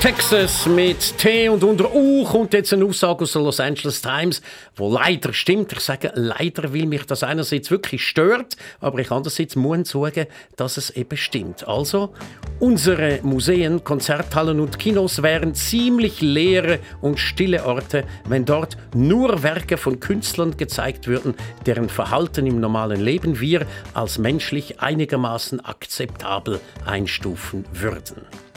Texas 0.00 0.64
mit 0.66 1.18
T 1.18 1.48
und 1.48 1.64
unter 1.64 1.92
U 1.92 2.24
kommt 2.24 2.54
jetzt 2.54 2.72
eine 2.72 2.84
Aussage 2.84 3.24
aus 3.24 3.32
der 3.32 3.42
Los 3.42 3.58
Angeles 3.58 4.00
Times, 4.00 4.40
wo 4.76 4.92
leider 4.92 5.32
stimmt. 5.32 5.72
Ich 5.72 5.80
sage 5.80 6.12
leider, 6.14 6.72
weil 6.72 6.86
mich 6.86 7.04
das 7.04 7.24
einerseits 7.24 7.68
wirklich 7.72 8.06
stört, 8.06 8.56
aber 8.80 9.00
ich 9.00 9.10
andererseits 9.10 9.56
muss 9.56 9.88
sagen, 9.88 10.26
dass 10.54 10.76
es 10.76 10.90
eben 10.90 11.16
stimmt. 11.16 11.66
Also, 11.66 12.14
unsere 12.60 13.18
Museen, 13.22 13.82
Konzerthallen 13.82 14.60
und 14.60 14.78
Kinos 14.78 15.20
wären 15.20 15.54
ziemlich 15.54 16.20
leere 16.20 16.78
und 17.00 17.18
stille 17.18 17.64
Orte, 17.66 18.04
wenn 18.28 18.44
dort 18.44 18.76
nur 18.94 19.42
Werke 19.42 19.76
von 19.76 19.98
Künstlern 19.98 20.56
gezeigt 20.56 21.08
würden, 21.08 21.34
deren 21.66 21.88
Verhalten 21.88 22.46
im 22.46 22.60
normalen 22.60 23.00
Leben 23.00 23.40
wir 23.40 23.66
als 23.94 24.18
menschlich 24.18 24.80
einigermaßen 24.80 25.64
akzeptabel 25.64 26.60
einstufen 26.86 27.64
würden. 27.72 28.47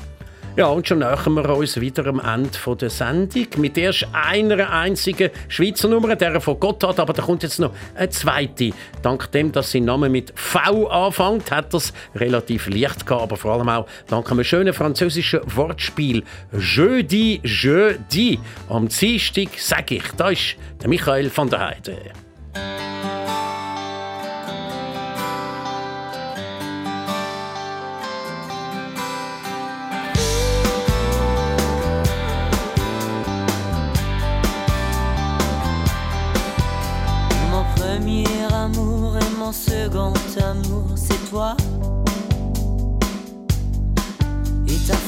Ja, 0.58 0.66
und 0.66 0.86
schon 0.86 1.00
nähern 1.00 1.34
wir 1.34 1.50
uns 1.56 1.80
wieder 1.80 2.06
am 2.08 2.20
Ende 2.20 2.76
der 2.76 2.90
Sendung 2.90 3.48
mit 3.56 3.78
erst 3.78 4.06
einer 4.12 4.70
einzigen 4.70 5.30
Schweizer 5.48 5.88
Nummer, 5.88 6.14
der 6.18 6.42
von 6.42 6.60
Gotthard, 6.60 7.00
aber 7.00 7.14
da 7.14 7.22
kommt 7.22 7.44
jetzt 7.44 7.60
noch 7.60 7.72
eine 7.96 8.10
zweite. 8.10 8.72
Dank 9.02 9.32
dem, 9.32 9.54
dass 9.54 9.72
sein 9.72 9.86
Name 9.86 10.10
mit 10.10 10.34
V 10.36 10.88
anfängt, 10.88 11.52
hat 11.52 11.74
das 11.74 11.94
relativ 12.16 12.68
leicht 12.68 13.06
gehabt, 13.06 13.24
aber 13.24 13.38
vor 13.38 13.54
allem 13.54 13.70
auch 13.70 13.88
dank 14.08 14.30
einem 14.30 14.44
schönen 14.44 14.74
französischen 14.74 15.40
Wortspiel 15.56 16.22
Jeudi, 16.52 17.40
Jeudi. 17.46 18.38
Am 18.68 18.90
Dienstag 18.90 19.58
sage 19.58 19.96
ich, 19.96 20.04
da 20.18 20.32
ist 20.32 20.58
der 20.82 20.90
Michael 20.90 21.32
van 21.34 21.50
der 21.50 21.60
Heide. 21.70 21.98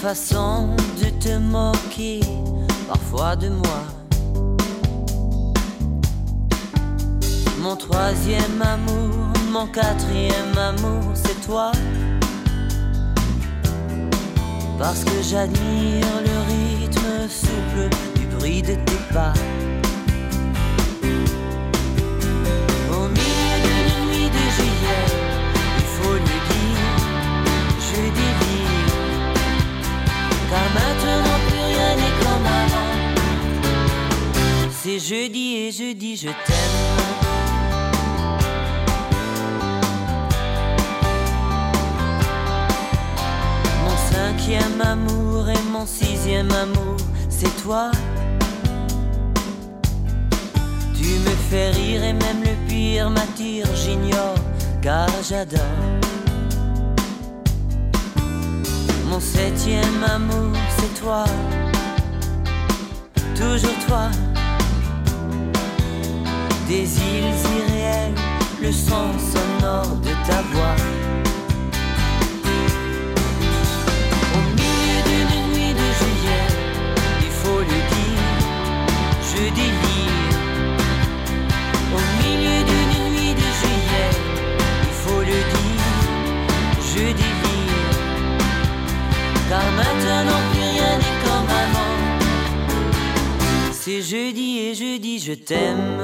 Façon 0.04 0.68
de 1.01 1.10
te 1.24 1.38
moquer 1.38 2.20
parfois 2.89 3.38
de 3.38 3.47
moi. 3.47 3.82
Mon 7.62 7.78
troisième 7.78 8.62
amour, 8.62 9.32
mon 9.49 9.66
quatrième 9.68 10.58
amour, 10.58 11.14
c'est 11.14 11.39
toi. 11.47 11.72
Parce 14.78 15.06
que 15.06 15.22
j'admire 15.22 16.16
le 16.28 16.38
rythme 16.51 17.30
souple 17.30 17.88
du 18.18 18.26
bruit 18.36 18.62
de 18.62 18.76
tes 18.88 19.01
pas. 19.14 19.34
Au 22.91 23.04
milieu 23.08 23.56
d'une 23.64 23.99
nuit 24.10 24.30
de 24.38 24.43
juillet, 24.58 25.06
il 25.78 25.88
faut 25.95 26.18
le 26.28 26.36
dire, 26.51 26.91
je 27.80 28.01
délire. 28.01 28.43
Car 30.54 30.70
maintenant 30.76 31.39
plus 31.47 31.66
rien 31.74 31.95
n'est 31.95 32.18
comme 32.24 32.45
avant. 32.45 32.91
C'est 34.72 34.99
jeudi 34.99 35.56
et 35.56 35.72
jeudi, 35.72 36.16
je 36.16 36.28
t'aime. 36.28 36.80
Mon 43.84 43.97
cinquième 44.14 44.80
amour 44.86 45.49
et 45.49 45.64
mon 45.72 45.88
sixième 45.88 46.51
amour, 46.51 46.97
c'est 47.30 47.56
toi. 47.64 47.89
Tu 50.93 51.08
me 51.26 51.36
fais 51.49 51.72
rire 51.72 52.04
et 52.04 52.14
même 52.14 52.43
le 52.43 52.56
pire 52.68 53.10
m'attire, 53.10 53.66
j'ignore, 53.76 54.36
car 54.84 55.10
j'adore. 55.28 56.03
Septième 59.34 60.04
amour, 60.04 60.56
c'est 60.78 61.02
toi, 61.02 61.26
toujours 63.36 63.78
toi. 63.88 64.10
Des 66.68 66.84
îles 66.84 67.36
irréelles, 67.58 68.16
le 68.62 68.72
son 68.72 69.08
sonore 69.32 69.96
de 70.08 70.14
ta 70.28 70.42
voix. 70.52 70.76
Au 74.36 74.42
milieu 74.60 75.00
d'une 75.10 75.44
nuit 75.54 75.74
de 75.82 75.88
juillet, 76.00 76.48
il 77.22 77.32
faut 77.42 77.60
le 77.60 77.80
dire, 77.96 78.24
je 79.30 79.44
délire. 79.56 79.93
C'est 94.04 94.18
jeudi 94.18 94.60
et 94.60 94.76
jeudi, 94.76 95.20
je 95.20 95.34
t'aime. 95.34 96.01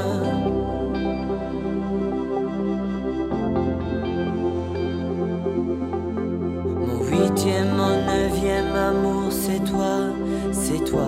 Mon 6.87 7.03
huitième, 7.03 7.75
mon 7.75 7.95
neuvième 8.05 8.75
amour, 8.75 9.31
c'est 9.31 9.63
toi, 9.65 10.13
c'est 10.51 10.83
toi. 10.85 11.07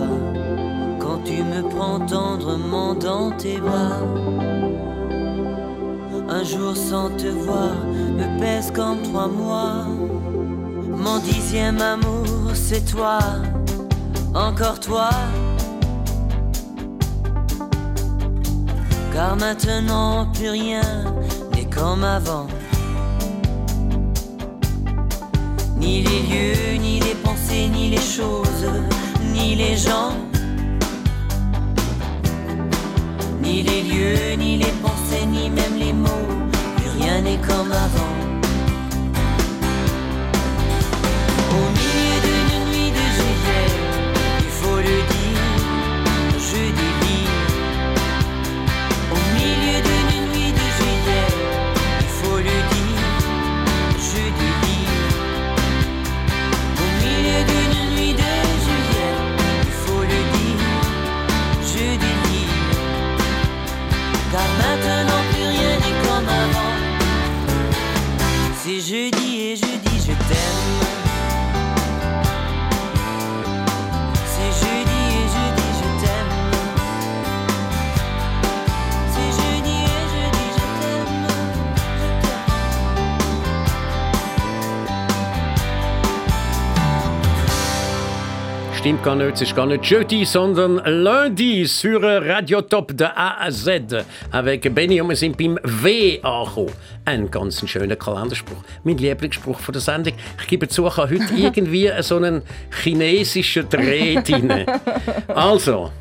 Quand 1.00 1.20
tu 1.24 1.42
me 1.42 1.62
prends 1.68 2.00
tendrement 2.00 2.94
dans 2.94 3.30
tes 3.38 3.58
bras. 3.58 4.00
Un 6.28 6.44
jour 6.44 6.76
sans 6.76 7.08
te 7.16 7.28
voir 7.28 7.74
me 8.18 8.38
pèse 8.38 8.70
comme 8.70 9.00
trois 9.02 9.28
mois. 9.28 9.86
Mon 10.88 11.18
dixième 11.20 11.80
amour, 11.80 12.50
c'est 12.54 12.84
toi. 12.84 13.18
Encore 14.34 14.80
toi. 14.80 15.10
Car 19.12 19.36
maintenant 19.36 20.26
plus 20.32 20.48
rien 20.48 20.80
n'est 21.54 21.66
comme 21.66 22.02
avant. 22.02 22.46
Ni 25.76 26.02
les 26.02 26.22
lieux, 26.30 26.78
ni 26.80 26.98
les 27.00 27.14
pensées, 27.16 27.68
ni 27.68 27.90
les 27.90 28.00
choses, 28.00 28.66
ni 29.34 29.54
les 29.54 29.76
gens. 29.76 30.12
Ni 33.42 33.62
les 33.62 33.82
lieux, 33.82 34.36
ni 34.38 34.56
les 34.56 34.72
pensées, 34.80 35.26
ni 35.26 35.50
même 35.50 35.76
les 35.78 35.92
mots, 35.92 36.28
plus 36.76 36.90
rien 36.98 37.20
n'est 37.20 37.40
comme 37.46 37.70
avant. 37.70 38.11
stand 70.34 70.61
Stimmt 88.82 89.04
gar 89.04 89.14
nicht, 89.14 89.34
es 89.34 89.42
ist 89.42 89.54
gar 89.54 89.66
nicht 89.66 89.84
jeudi, 89.84 90.24
sondern 90.24 90.82
lundi 90.84 91.64
sur 91.66 92.02
Radio 92.02 92.62
Top 92.62 92.90
de 92.96 93.06
A 93.06 93.46
à 93.46 93.48
Z. 93.48 94.04
Avec 94.32 94.74
Benny 94.74 95.00
und 95.00 95.08
wir 95.08 95.14
sind 95.14 95.38
beim 95.38 95.56
W 95.62 96.20
angekommen. 96.20 96.72
Ein 97.04 97.30
ganz 97.30 97.64
schöner 97.64 97.94
Kalenderspruch. 97.94 98.56
Mein 98.82 98.98
Lieblingsspruch 98.98 99.60
von 99.60 99.72
der 99.72 99.80
Sendung. 99.80 100.14
Ich 100.40 100.48
gebe 100.48 100.66
zu, 100.66 100.84
ich 100.88 100.96
habe 100.96 101.14
heute 101.14 101.32
irgendwie 101.36 101.92
so 102.00 102.16
einen 102.16 102.42
chinesischen 102.82 103.68
Dreh 103.68 104.20
drin. 104.20 104.66
Also, 105.28 105.92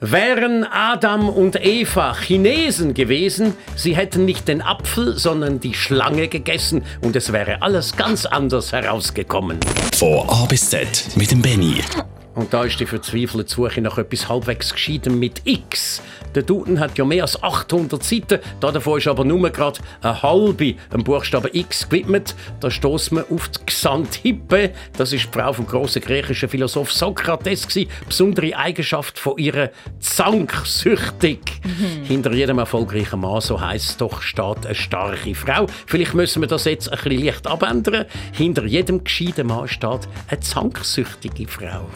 Wären 0.00 0.64
Adam 0.64 1.30
und 1.30 1.56
Eva 1.64 2.14
Chinesen 2.14 2.92
gewesen, 2.92 3.54
sie 3.76 3.96
hätten 3.96 4.26
nicht 4.26 4.46
den 4.46 4.60
Apfel, 4.60 5.16
sondern 5.16 5.58
die 5.58 5.72
Schlange 5.72 6.28
gegessen 6.28 6.84
und 7.00 7.16
es 7.16 7.32
wäre 7.32 7.62
alles 7.62 7.96
ganz 7.96 8.26
anders 8.26 8.72
herausgekommen. 8.72 9.58
Von 9.94 10.28
A 10.28 10.44
bis 10.44 10.68
Z 10.68 11.16
mit 11.16 11.30
dem 11.30 11.40
Benny. 11.40 11.76
Und 12.36 12.52
da 12.52 12.64
ist 12.64 12.78
die 12.78 12.86
verzweifelte 12.86 13.50
Suche 13.52 13.80
nach 13.80 13.96
etwas 13.96 14.28
halbwegs 14.28 14.72
Gescheitem 14.72 15.18
mit 15.18 15.40
X. 15.46 16.02
Der 16.34 16.42
Duden 16.42 16.78
hat 16.78 16.98
ja 16.98 17.04
mehr 17.06 17.22
als 17.22 17.42
800 17.42 18.04
Seiten, 18.04 18.40
da 18.60 18.70
davon 18.70 18.98
ist 18.98 19.08
aber 19.08 19.24
nur 19.24 19.48
gerade 19.48 19.80
eine 20.02 20.22
halbe 20.22 20.74
dem 20.92 21.02
Buchstaben 21.02 21.48
X 21.50 21.88
gewidmet. 21.88 22.34
Da 22.60 22.70
stoßen 22.70 23.16
wir 23.16 23.24
auf 23.34 23.48
die 23.48 23.64
Xanthippe. 23.64 24.72
Das 24.98 25.14
ist 25.14 25.24
die 25.24 25.38
Frau 25.38 25.54
vom 25.54 25.66
grossen 25.66 26.02
griechischen 26.02 26.50
Philosoph 26.50 26.92
Sokrates 26.92 27.66
gsi. 27.66 27.88
Besondere 28.06 28.54
Eigenschaft 28.54 29.18
von 29.18 29.38
ihrer 29.38 29.70
Zanksüchtig. 29.98 31.40
Hinter 32.02 32.34
jedem 32.34 32.58
erfolgreichen 32.58 33.20
Mann, 33.20 33.40
so 33.40 33.58
heisst 33.58 33.90
es 33.90 33.96
doch, 33.96 34.20
steht 34.20 34.66
eine 34.66 34.74
starke 34.74 35.34
Frau. 35.34 35.66
Vielleicht 35.86 36.12
müssen 36.12 36.42
wir 36.42 36.48
das 36.48 36.66
jetzt 36.66 36.92
ein 36.92 36.98
bisschen 37.02 37.24
leicht 37.24 37.46
abändern. 37.46 38.04
Hinter 38.32 38.66
jedem 38.66 39.02
gescheiten 39.02 39.46
Mann 39.46 39.68
steht 39.68 40.06
eine 40.28 40.40
zanksüchtige 40.40 41.48
Frau. 41.48 41.88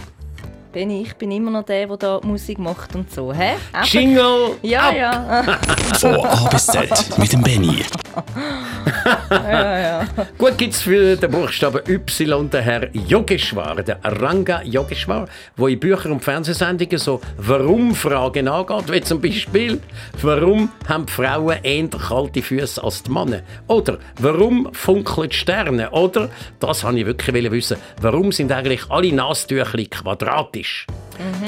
Benni, 0.72 1.02
ich 1.02 1.14
bin 1.16 1.32
immer 1.32 1.50
noch 1.50 1.64
der, 1.64 1.86
der 1.88 1.96
da 1.96 2.20
Musik 2.22 2.58
macht 2.58 2.94
und 2.94 3.12
so. 3.12 3.32
Hä? 3.32 3.56
Jingle 3.84 4.56
Ja, 4.62 4.92
ja. 4.92 5.42
Von 5.98 6.24
A 6.24 6.48
bis 6.48 6.66
Z 6.66 7.18
mit 7.18 7.32
dem 7.32 7.42
Benny. 7.42 7.84
Gut 10.38 10.58
gibt's 10.58 10.82
für 10.82 11.16
den 11.16 11.30
Buchstaben 11.30 11.80
Y 11.88 12.50
den 12.50 12.62
Herr 12.62 12.94
Yogeshwar, 12.94 13.82
der 13.82 13.98
Ranga 14.02 14.62
Yogeshwar, 14.62 15.28
wo 15.56 15.68
in 15.68 15.78
Büchern 15.78 16.12
und 16.12 16.24
Fernsehsendungen 16.24 16.98
so 16.98 17.20
Warum-Fragen 17.38 18.48
angeht, 18.48 18.92
wie 18.92 19.00
zum 19.00 19.20
Beispiel 19.20 19.80
Warum 20.22 20.70
haben 20.88 21.06
die 21.06 21.12
Frauen 21.12 21.58
eher 21.62 21.88
kalte 21.88 22.42
Füße 22.42 22.82
als 22.82 23.02
die 23.02 23.10
Männer? 23.10 23.42
Oder 23.66 23.98
Warum 24.18 24.68
funkeln 24.72 25.30
die 25.30 25.36
Sterne? 25.36 25.90
Oder, 25.90 26.28
das 26.58 26.84
wollte 26.84 27.00
ich 27.00 27.06
wirklich 27.06 27.50
wissen, 27.50 27.78
warum 28.00 28.32
sind 28.32 28.52
eigentlich 28.52 28.90
alle 28.90 29.12
Nastüchli 29.12 29.86
quadratisch? 29.86 30.86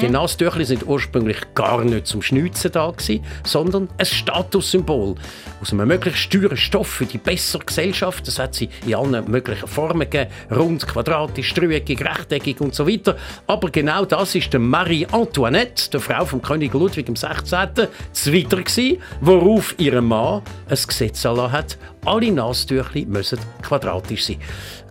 Die 0.01 0.09
Nastüchli 0.09 0.65
sind 0.65 0.85
ursprünglich 0.85 1.37
gar 1.55 1.83
nicht 1.83 2.07
zum 2.07 2.21
Schnitzen 2.21 2.71
da 2.71 2.91
gewesen, 2.91 3.23
sondern 3.45 3.89
ein 3.97 4.05
Statussymbol. 4.05 5.15
Aus 5.61 5.71
einem 5.71 5.87
möglichst 5.87 6.31
teuren 6.31 6.57
Stoff 6.57 6.87
für 6.87 7.05
die 7.05 7.17
bessere 7.17 7.63
Gesellschaft. 7.63 8.27
Das 8.27 8.39
hat 8.39 8.55
sie 8.55 8.69
in 8.85 8.95
allen 8.95 9.29
möglichen 9.29 9.67
Formen 9.67 10.09
gegeben. 10.09 10.31
Rund, 10.51 10.87
quadratisch, 10.87 11.53
dreieckig, 11.53 12.03
rechteckig 12.03 12.59
und 12.61 12.75
so 12.75 12.87
weiter. 12.87 13.17
Aber 13.47 13.69
genau 13.69 14.05
das 14.05 14.35
ist 14.35 14.51
der 14.53 14.59
Marie 14.59 15.07
Antoinette, 15.11 15.89
der 15.91 15.99
Frau 15.99 16.25
vom 16.25 16.41
König 16.41 16.73
Ludwig 16.73 17.07
XVI. 17.13 17.87
Zweiter 18.11 18.57
gewesen, 18.57 18.97
worauf 19.21 19.75
ihr 19.77 20.01
Mann 20.01 20.41
ein 20.69 20.77
Gesetz 20.87 21.23
erlassen 21.25 21.51
hat. 21.51 21.77
Alle 22.05 22.31
Nastüchli 22.31 23.05
müssen 23.05 23.39
quadratisch 23.61 24.25
sein. 24.25 24.37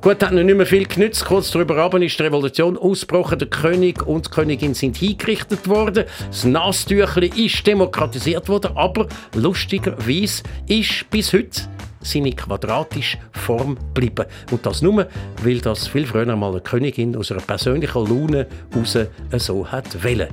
Gut, 0.02 0.20
hat 0.20 0.32
noch 0.32 0.42
nicht 0.42 0.56
mehr 0.56 0.66
viel 0.66 0.84
genützt. 0.84 1.24
Kurz 1.24 1.52
darüber 1.52 1.76
ab 1.76 1.94
ist 1.94 2.18
die 2.18 2.22
Revolution 2.24 2.76
ausgebrochen. 2.76 3.38
Der 3.38 3.46
König 3.46 4.04
und 4.04 4.26
die 4.26 4.30
Königin 4.30 4.74
sind 4.74 4.96
hingerichtet 4.96 5.68
worden. 5.68 6.06
Das 6.26 6.44
Nastüchli 6.44 7.28
ist 7.46 7.64
demokratisiert 7.64 8.48
worden. 8.48 8.72
Aber 8.74 9.06
lustigerweise 9.36 10.42
ist 10.66 11.08
bis 11.08 11.32
heute 11.32 11.62
seine 12.00 12.32
quadratische 12.32 13.18
Form 13.30 13.76
geblieben. 13.94 14.26
Und 14.50 14.66
das 14.66 14.82
nur, 14.82 15.06
weil 15.44 15.60
das 15.60 15.86
viel 15.86 16.04
früher 16.04 16.34
mal 16.34 16.50
eine 16.50 16.60
Königin 16.62 17.14
aus 17.14 17.30
einer 17.30 17.40
persönlichen 17.40 18.04
Laune 18.04 18.48
heraus 18.72 18.98
so 19.36 19.68
hat 19.68 20.02
wollen. 20.02 20.30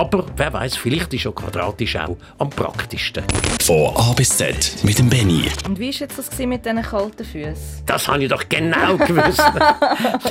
Aber 0.00 0.24
wer 0.34 0.50
weiß, 0.50 0.76
vielleicht 0.78 1.12
ist 1.12 1.24
ja 1.24 1.30
quadratisch 1.30 1.94
auch 1.96 2.16
am 2.38 2.48
praktischsten. 2.48 3.22
Von 3.62 3.94
A 3.96 4.14
bis 4.16 4.30
Z 4.34 4.82
mit 4.82 4.98
dem 4.98 5.10
Benny. 5.10 5.44
Und 5.68 5.78
wie 5.78 5.92
war 5.92 6.00
jetzt 6.00 6.18
das 6.18 6.38
mit 6.38 6.64
diesen 6.64 6.80
kalten 6.82 7.22
Füßen? 7.22 7.82
Das 7.84 8.08
habe 8.08 8.22
ich 8.22 8.30
doch 8.30 8.42
genau 8.48 8.96
gewusst, 9.06 9.42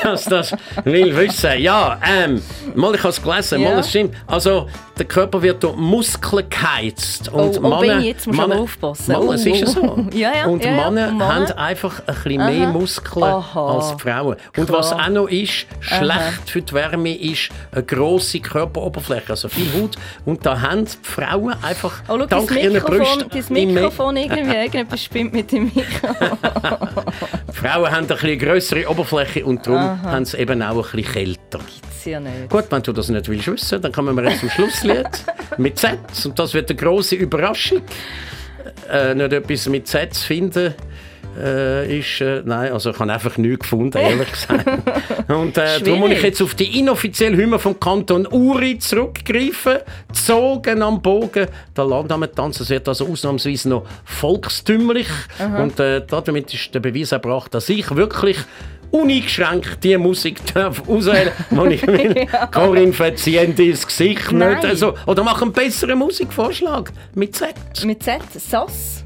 dass 0.01 0.25
das 0.25 0.55
will 0.85 1.15
wissen. 1.15 1.59
Ja, 1.59 1.99
ähm, 2.03 2.41
mal 2.73 2.95
ich 2.95 3.01
habe 3.01 3.09
es 3.09 3.21
gelesen, 3.21 3.61
Ja. 3.61 3.69
mal 3.69 3.79
es 3.79 3.89
stimmt. 3.91 4.15
Also 4.25 4.67
der 4.99 5.07
Körper 5.07 5.41
wird 5.41 5.63
durch 5.63 5.75
Muskeln 5.77 6.49
geheizt 6.49 7.29
und 7.29 7.39
Oh, 7.39 7.53
oh, 7.57 7.61
Männer, 7.61 7.79
Benni, 7.79 8.07
jetzt 8.07 8.27
musst 8.27 8.37
du 8.39 8.43
aber 8.43 8.59
aufpassen. 8.59 9.11
Es 9.11 9.17
Oh, 9.17 9.31
ist 9.31 9.45
ja 9.45 9.65
so. 9.65 10.05
ja, 10.13 10.31
ja, 10.35 10.45
und 10.45 10.63
ja, 10.63 10.71
ja. 10.71 10.89
Männer 10.91 11.07
Und 11.09 11.17
Männer? 11.17 11.35
haben 11.35 11.51
einfach 11.53 11.99
ein 12.05 12.13
bisschen 12.15 12.37
mehr 12.45 12.67
Aha. 12.67 12.71
Muskeln 12.73 13.23
Aha. 13.23 13.65
als 13.75 14.01
Frauen. 14.01 14.35
Und 14.57 14.65
Klar. 14.67 14.79
was 14.79 14.91
auch 14.93 15.09
noch 15.09 15.27
ist, 15.27 15.65
schlecht 15.79 16.49
für 16.49 16.61
die 16.61 16.73
Wärme 16.73 17.15
ist 17.17 17.49
eine 17.71 17.83
grosse 17.83 18.39
Körperoberfläche, 18.41 19.29
also 19.29 19.47
viel 19.49 19.67
Haut. 19.81 19.95
Und 20.25 20.45
da 20.45 20.59
haben 20.61 20.85
die 20.85 20.91
Frauen 21.01 21.55
einfach 21.63 22.01
Oh, 22.09 22.17
schau, 22.19 22.25
dank 22.25 22.51
ihren 22.51 22.81
Brüsten 22.83 23.55
immer- 23.55 23.71
Mikrofon 23.81 24.17
irgendwie, 24.17 24.41
irgendetwas 24.55 25.03
spinnt 25.03 25.33
mit 25.33 25.51
dem 25.51 25.71
Mikrofon. 25.73 26.37
Frauen 27.53 27.91
haben 27.91 28.01
ein 28.03 28.07
bisschen 28.07 28.39
grössere 28.39 28.87
Oberfläche 28.89 29.45
und 29.45 29.65
darum 29.65 30.01
haben 30.03 30.25
sie 30.25 30.37
eben 30.37 30.61
auch 30.61 30.75
ein 30.93 31.01
bisschen 31.01 31.13
kälter. 31.13 31.59
Gibt's 31.59 32.05
ja 32.05 32.19
nicht. 32.19 32.49
Gut, 32.49 32.65
wenn 32.69 32.81
du 32.81 32.93
das 32.93 33.09
nicht 33.09 33.27
willst 33.27 33.47
wissen, 33.47 33.81
dann 33.81 33.91
kommen 33.91 34.15
wir 34.15 34.23
jetzt 34.29 34.39
zum 34.39 34.49
Schlusslied 34.89 35.57
mit 35.57 35.77
Z. 35.77 35.99
Und 36.25 36.39
das 36.39 36.53
wird 36.53 36.69
eine 36.69 36.79
große 36.79 37.15
Überraschung. 37.15 37.81
Äh, 38.91 39.15
nicht 39.15 39.33
etwas 39.33 39.69
mit 39.69 39.87
Z 39.87 40.13
zu 40.13 40.25
finden. 40.25 40.73
Äh, 41.37 41.99
ist, 41.99 42.21
äh, 42.21 42.41
nein, 42.43 42.73
also 42.73 42.89
ich 42.89 42.99
habe 42.99 43.13
einfach 43.13 43.37
nichts 43.37 43.61
gefunden, 43.61 43.97
ehrlich 43.97 44.31
gesagt. 44.31 44.65
Und 45.29 45.57
äh, 45.57 45.79
darum 45.79 45.99
muss 45.99 46.11
ich 46.11 46.23
jetzt 46.23 46.41
auf 46.41 46.55
die 46.55 46.79
inoffizielle 46.79 47.37
Hymne 47.37 47.59
vom 47.59 47.79
Kanton 47.79 48.27
Uri 48.27 48.79
zurückgreifen. 48.79 49.77
Zogen 50.11 50.81
am 50.81 51.01
Bogen. 51.01 51.47
Der 51.77 51.85
Landamttanz, 51.85 52.59
es 52.59 52.69
wird 52.71 52.87
also 52.87 53.07
ausnahmsweise 53.07 53.69
noch 53.69 53.85
volkstümlich. 54.05 55.07
Und 55.57 55.79
äh, 55.79 56.01
damit 56.05 56.53
ist 56.53 56.73
der 56.73 56.79
Beweis 56.79 57.11
erbracht, 57.11 57.53
dass 57.53 57.69
ich 57.69 57.95
wirklich 57.95 58.37
uneingeschränkt 58.91 59.83
die 59.83 59.97
Musik 59.97 60.39
darf 60.53 60.87
auswählen 60.87 61.31
darf, 61.49 61.67
die 61.67 61.75
ich 61.75 61.87
will. 61.87 62.27
Corinne 62.51 62.93
verzieht 62.93 63.59
ins 63.59 63.85
Gesicht 63.85 64.31
Nein. 64.31 64.55
nicht. 64.55 64.65
Also, 64.65 64.93
oder 65.05 65.23
mach 65.23 65.41
einen 65.41 65.51
besseren 65.53 65.99
Musikvorschlag 65.99 66.91
mit 67.15 67.35
Z. 67.35 67.53
Mit 67.83 68.03
Z, 68.03 68.21
Sass. 68.33 68.98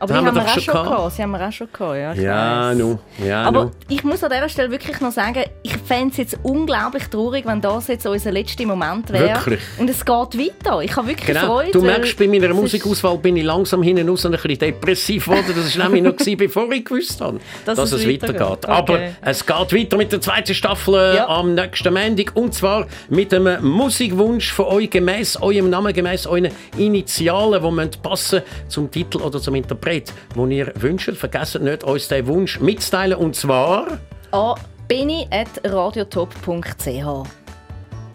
Aber 0.00 0.14
haben 0.14 0.24
wir 0.24 0.28
haben 0.30 0.36
wir 0.36 0.42
doch 0.42 0.48
auch 0.50 0.60
schon 0.60 0.72
gehabt. 0.74 0.88
gehabt. 0.88 1.12
Sie 1.14 1.22
haben 1.22 1.30
wir 1.30 1.48
auch 1.48 1.52
schon 1.52 1.68
gehabt, 1.72 1.96
ja. 1.96 2.12
ich 2.14 2.20
Ja, 2.22 2.74
nu. 2.74 2.98
Ja, 3.24 3.42
Aber 3.44 3.64
nu. 3.66 3.70
ich 3.88 4.02
muss 4.02 4.24
an 4.24 4.30
dieser 4.30 4.48
Stelle 4.48 4.70
wirklich 4.70 5.00
noch 5.00 5.12
sagen, 5.12 5.44
ich 5.62 5.76
fände 5.76 6.10
es 6.12 6.16
jetzt 6.16 6.38
unglaublich 6.42 7.04
traurig, 7.08 7.44
wenn 7.46 7.60
das 7.60 7.86
jetzt 7.88 8.06
unser 8.06 8.32
letzter 8.32 8.66
Moment 8.66 9.10
wäre. 9.12 9.28
Wirklich? 9.36 9.60
Und 9.78 9.88
es 9.90 10.04
geht 10.04 10.14
weiter. 10.16 10.80
Ich 10.82 10.96
habe 10.96 11.06
wirklich 11.08 11.26
Genau. 11.26 11.46
Freude. 11.46 11.70
Du 11.72 11.82
merkst, 11.82 12.16
bei 12.18 12.26
meiner 12.26 12.52
Musikauswahl 12.54 13.18
bin 13.18 13.36
ich 13.36 13.44
langsam 13.44 13.82
hinten 13.82 14.08
raus 14.08 14.24
und 14.24 14.34
ein 14.34 14.40
bisschen 14.40 14.58
depressiv 14.58 15.26
geworden. 15.26 15.52
Das 15.54 15.78
war 15.78 15.84
nämlich 15.84 16.02
noch, 16.02 16.16
gewesen, 16.16 16.36
bevor 16.38 16.70
ich 16.72 16.84
gewusst 16.84 17.20
habe, 17.20 17.38
Dass 17.64 17.76
dass, 17.76 17.92
es 17.92 18.00
es 18.00 18.08
weitergeht. 18.08 18.40
weitergeht. 18.40 18.66
Aber 18.68 18.94
Okay. 18.94 19.10
es 19.22 19.44
geht 19.46 19.72
weiter 19.74 19.96
mit 19.98 20.10
der 20.12 20.20
zweiten 20.20 20.54
Staffel 20.54 20.94
äh, 20.94 21.16
Ja. 21.16 21.28
am 21.28 21.54
nächsten 21.54 21.92
Montag. 21.92 22.32
Und 22.34 22.54
zwar 22.54 22.86
mit 23.10 23.32
einem 23.34 23.62
Musikwunsch 23.68 24.50
von 24.52 24.64
euch, 24.66 24.88
gemäß 24.90 25.36
eurem 25.42 25.68
Namen, 25.70 25.92
gemäß 25.92 26.26
euren 26.26 26.48
Initialen, 26.78 27.62
die 27.90 27.98
passen 27.98 28.40
zum 28.68 28.90
Titel 28.90 29.18
oder 29.18 29.40
zum 29.40 29.54
Interpret, 29.90 30.12
den 30.36 30.50
ihr 30.50 30.72
wünscht. 30.76 31.14
Vergesst 31.16 31.60
nicht, 31.60 31.84
uns 31.84 32.08
diesen 32.08 32.26
Wunsch 32.26 32.58
mitzuteilen. 32.60 33.18
Und 33.18 33.36
zwar... 33.36 33.98
an 34.30 34.54
benny.radiotop.ch. 34.88 36.86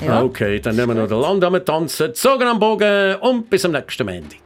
Ja. 0.06 0.22
Okay, 0.22 0.60
dann 0.60 0.76
nehmen 0.76 0.98
wir 0.98 1.04
noch 1.04 1.08
den 1.08 1.22
Land 1.22 1.42
am 1.44 1.64
Tanzen, 1.64 2.14
zogen 2.14 2.48
am 2.48 2.60
Bogen 2.60 3.16
und 3.22 3.50
bis 3.50 3.64
am 3.64 3.72
nächsten 3.72 4.06
Montag. 4.06 4.45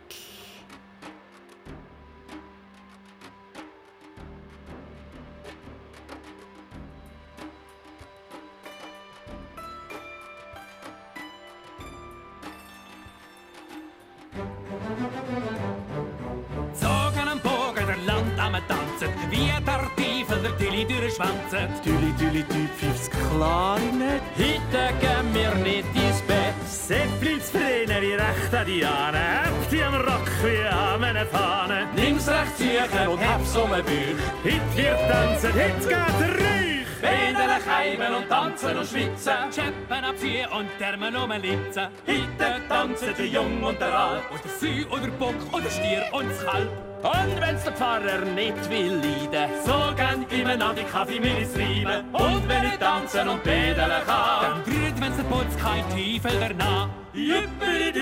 Durchschwanzen. 21.10 21.70
Tüli, 21.84 22.14
Tüli, 22.18 22.43
Tüli, 22.43 22.68
pfiff's 22.78 23.10
klar 23.10 23.80
nicht. 23.80 24.24
Heute 24.38 24.93
gehen 24.99 25.34
wir 25.34 25.55
nicht 25.55 25.88
ins 25.95 26.22
Bett. 26.22 26.55
Seppels 26.68 27.49
Vrene 27.49 28.01
wie 28.01 28.14
recht 28.14 28.53
an 28.53 28.66
die 28.66 28.86
habt 28.86 29.74
ihr 29.74 29.88
am 29.88 29.95
Rock 29.95 30.30
wie 30.43 30.68
an 30.68 31.01
meine 31.01 31.26
Fahne. 31.26 31.88
Nimm's 31.95 32.28
recht 32.28 32.57
sicher 32.57 33.10
und 33.10 33.20
hab's 33.20 33.55
um 33.55 33.72
den 33.72 33.86
Bauch. 33.86 34.24
Heute 34.43 34.76
wird 34.76 35.12
tanzen, 35.12 35.53
heute 35.53 35.88
geht 35.88 36.20
der 36.20 36.36
Räuch. 36.36 36.70
Federn, 36.99 37.62
Keimen 37.66 38.16
und 38.16 38.30
tanzen 38.30 38.78
und 38.78 38.88
schwitzen. 38.88 39.34
Schäppen 39.53 40.03
abziehen 40.03 40.47
und 40.51 40.68
Termen 40.78 41.16
umlitzen. 41.16 41.88
Heute 42.05 42.62
tanzen 42.68 43.14
der 43.18 43.28
Jung 43.28 43.64
und 43.64 43.80
der 43.80 43.93
Alt. 43.93 44.24
Und 44.32 44.43
der 44.43 44.51
Süh 44.51 44.86
und 44.89 45.03
der 45.03 45.12
Bock 45.12 45.36
und 45.51 45.64
der 45.64 45.72
Stier 45.72 46.03
und 46.12 46.30
das. 46.30 46.89
Und 47.02 47.39
wenn's 47.39 47.64
der 47.64 47.74
Pfarrer 47.74 48.26
nicht 48.36 48.70
will 48.70 48.95
leiden, 48.95 49.50
so 49.66 49.95
gern 49.95 50.26
ihm 50.30 50.47
an 50.47 50.76
die 50.76 50.84
Kaffeemillis 50.84 51.56
reiben. 51.56 52.04
Und 52.12 52.47
wenn 52.50 52.66
ich 52.66 52.78
tanzen 52.78 53.30
und 53.30 53.41
bedeln 53.43 54.04
kann, 54.06 54.41
dann 54.41 54.64
brüht, 54.64 55.00
wenn's 55.00 55.16
der 55.16 55.24
Putz 55.24 55.56
kein 55.58 55.84
Teufel 55.89 56.39
danach. 56.39 56.89
Jüppeli-dü 57.14 58.00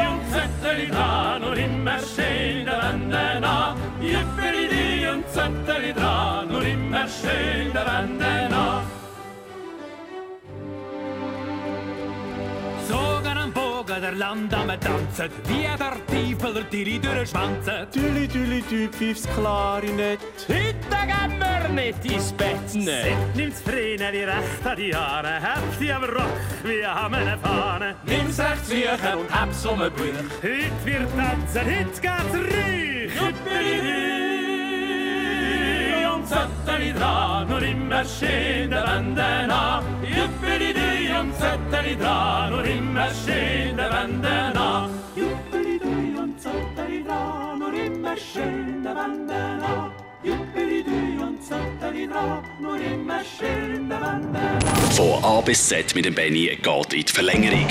und 0.00 0.20
Zettel 0.30 0.88
dran 0.90 1.42
und 1.44 1.56
immer 1.56 1.98
schön 1.98 2.66
der 2.66 2.82
Wände 2.82 3.40
nach. 3.40 3.76
Jüppeli-dü 4.00 5.08
und 5.10 5.28
Zettel 5.30 5.94
dran 5.94 6.50
und 6.50 6.66
immer 6.66 7.08
schön 7.08 7.72
der 7.72 7.86
Wände 7.86 8.48
nach. 8.50 8.93
Der 14.00 14.12
Land 14.12 14.52
am 14.54 14.68
Tanzen, 14.68 15.30
wie 15.48 15.62
der 15.62 15.96
Teufel 16.06 16.54
der 16.54 16.70
Tilly 16.70 16.98
durchschwanzen. 16.98 17.90
Tüli, 17.92 18.28
Tüli, 18.28 18.62
Tü, 18.62 18.88
pfiff's 18.88 19.26
Klarinett. 19.34 20.20
Heute 20.48 21.06
gehen 21.06 21.38
wir 21.38 21.68
nicht 21.68 22.04
ins 22.04 22.32
Bett, 22.32 22.74
ne. 22.74 23.16
Nimm's 23.34 23.60
Vrene 23.60 24.12
wie 24.12 24.24
recht 24.24 24.66
an 24.66 24.76
die 24.76 24.94
Haare, 24.94 25.40
habt 25.40 25.80
ihr 25.80 25.96
am 25.96 26.04
Rock 26.04 26.40
wie 26.64 26.84
an 26.84 27.14
einer 27.14 27.38
Fahne. 27.38 27.94
Nimm's 28.04 28.38
recht 28.38 28.66
sicher 28.66 29.18
und 29.18 29.30
hab's 29.30 29.64
um 29.66 29.78
den 29.78 29.92
Bauch. 29.92 30.42
Heute 30.42 30.84
wird 30.84 31.08
tanzen, 31.16 31.64
heute 31.64 32.00
geht's 32.00 32.34
ruhig. 32.34 33.12
Jüppeli-dü 33.14 34.23
der 43.76 43.92
Wände 43.92 44.52
nach. 44.54 44.88
Jüppeli-dü 45.14 46.20
und 46.20 46.40
Zettel 46.40 47.04
dran 47.04 47.62
und 47.62 47.74
immer 47.74 48.16
schön 48.22 48.82
der 48.82 48.96
Wände 48.96 49.58
nach. 49.60 49.90
Jüppeli-dü 50.22 51.22
und 51.22 51.42
Zettel 51.42 52.08
dran 52.08 52.66
und 52.66 52.80
immer 52.80 53.20
schön 53.24 53.88
der 53.88 54.00
Wände 54.00 54.40
nach. 54.40 54.92
Von 54.92 55.24
A 55.24 55.40
bis 55.40 55.68
Z 55.68 55.94
mit 55.94 56.04
dem 56.04 56.14
Benny 56.14 56.58
geht 56.62 56.94
in 56.94 57.04
die 57.04 57.12
Verlängerung. 57.12 57.68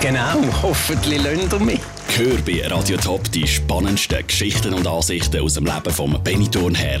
Genau, 0.00 0.42
hoffentlich 0.62 1.22
lernt 1.22 1.52
ihr 1.52 1.60
mich. 1.60 1.80
Hör 2.16 2.36
bei 2.46 2.64
Radio 2.68 2.96
Top 2.96 3.28
die 3.32 3.44
spannendsten 3.44 4.24
Geschichten 4.24 4.72
und 4.72 4.86
Ansichten 4.86 5.40
aus 5.40 5.54
dem 5.54 5.64
Leben 5.64 5.90
vom 5.90 6.16
Benny 6.22 6.48
Thurnherr. 6.48 7.00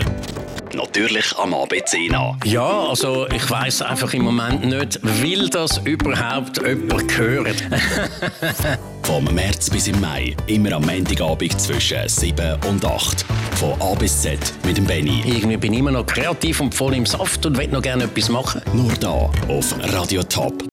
Natürlich 0.74 1.32
am 1.38 1.54
ABC 1.54 2.08
nach. 2.10 2.34
Ja, 2.44 2.88
also 2.88 3.28
ich 3.28 3.48
weiß 3.48 3.82
einfach 3.82 4.12
im 4.12 4.22
Moment 4.22 4.64
nicht, 4.64 4.98
will 5.22 5.48
das 5.50 5.78
überhaupt 5.84 6.60
jemand 6.66 7.16
hören? 7.16 7.54
Vom 9.04 9.24
März 9.32 9.70
bis 9.70 9.86
im 9.86 10.00
Mai, 10.00 10.34
immer 10.48 10.72
am 10.72 10.84
Montagabend 10.84 11.60
zwischen 11.60 12.08
7 12.08 12.56
und 12.68 12.84
8. 12.84 13.24
Von 13.56 13.80
A 13.80 13.94
bis 13.94 14.22
Z 14.22 14.38
mit 14.64 14.78
dem 14.78 14.86
Benny. 14.86 15.22
Irgendwie 15.26 15.58
bin 15.58 15.74
ich 15.74 15.78
immer 15.78 15.92
noch 15.92 16.06
kreativ 16.06 16.60
und 16.60 16.74
voll 16.74 16.94
im 16.94 17.06
Saft 17.06 17.46
und 17.46 17.56
will 17.56 17.68
noch 17.68 17.82
gerne 17.82 18.04
etwas 18.04 18.28
machen. 18.30 18.62
Nur 18.72 18.92
da 18.94 19.30
auf 19.48 19.74
Radio 19.92 20.24
Top. 20.24 20.54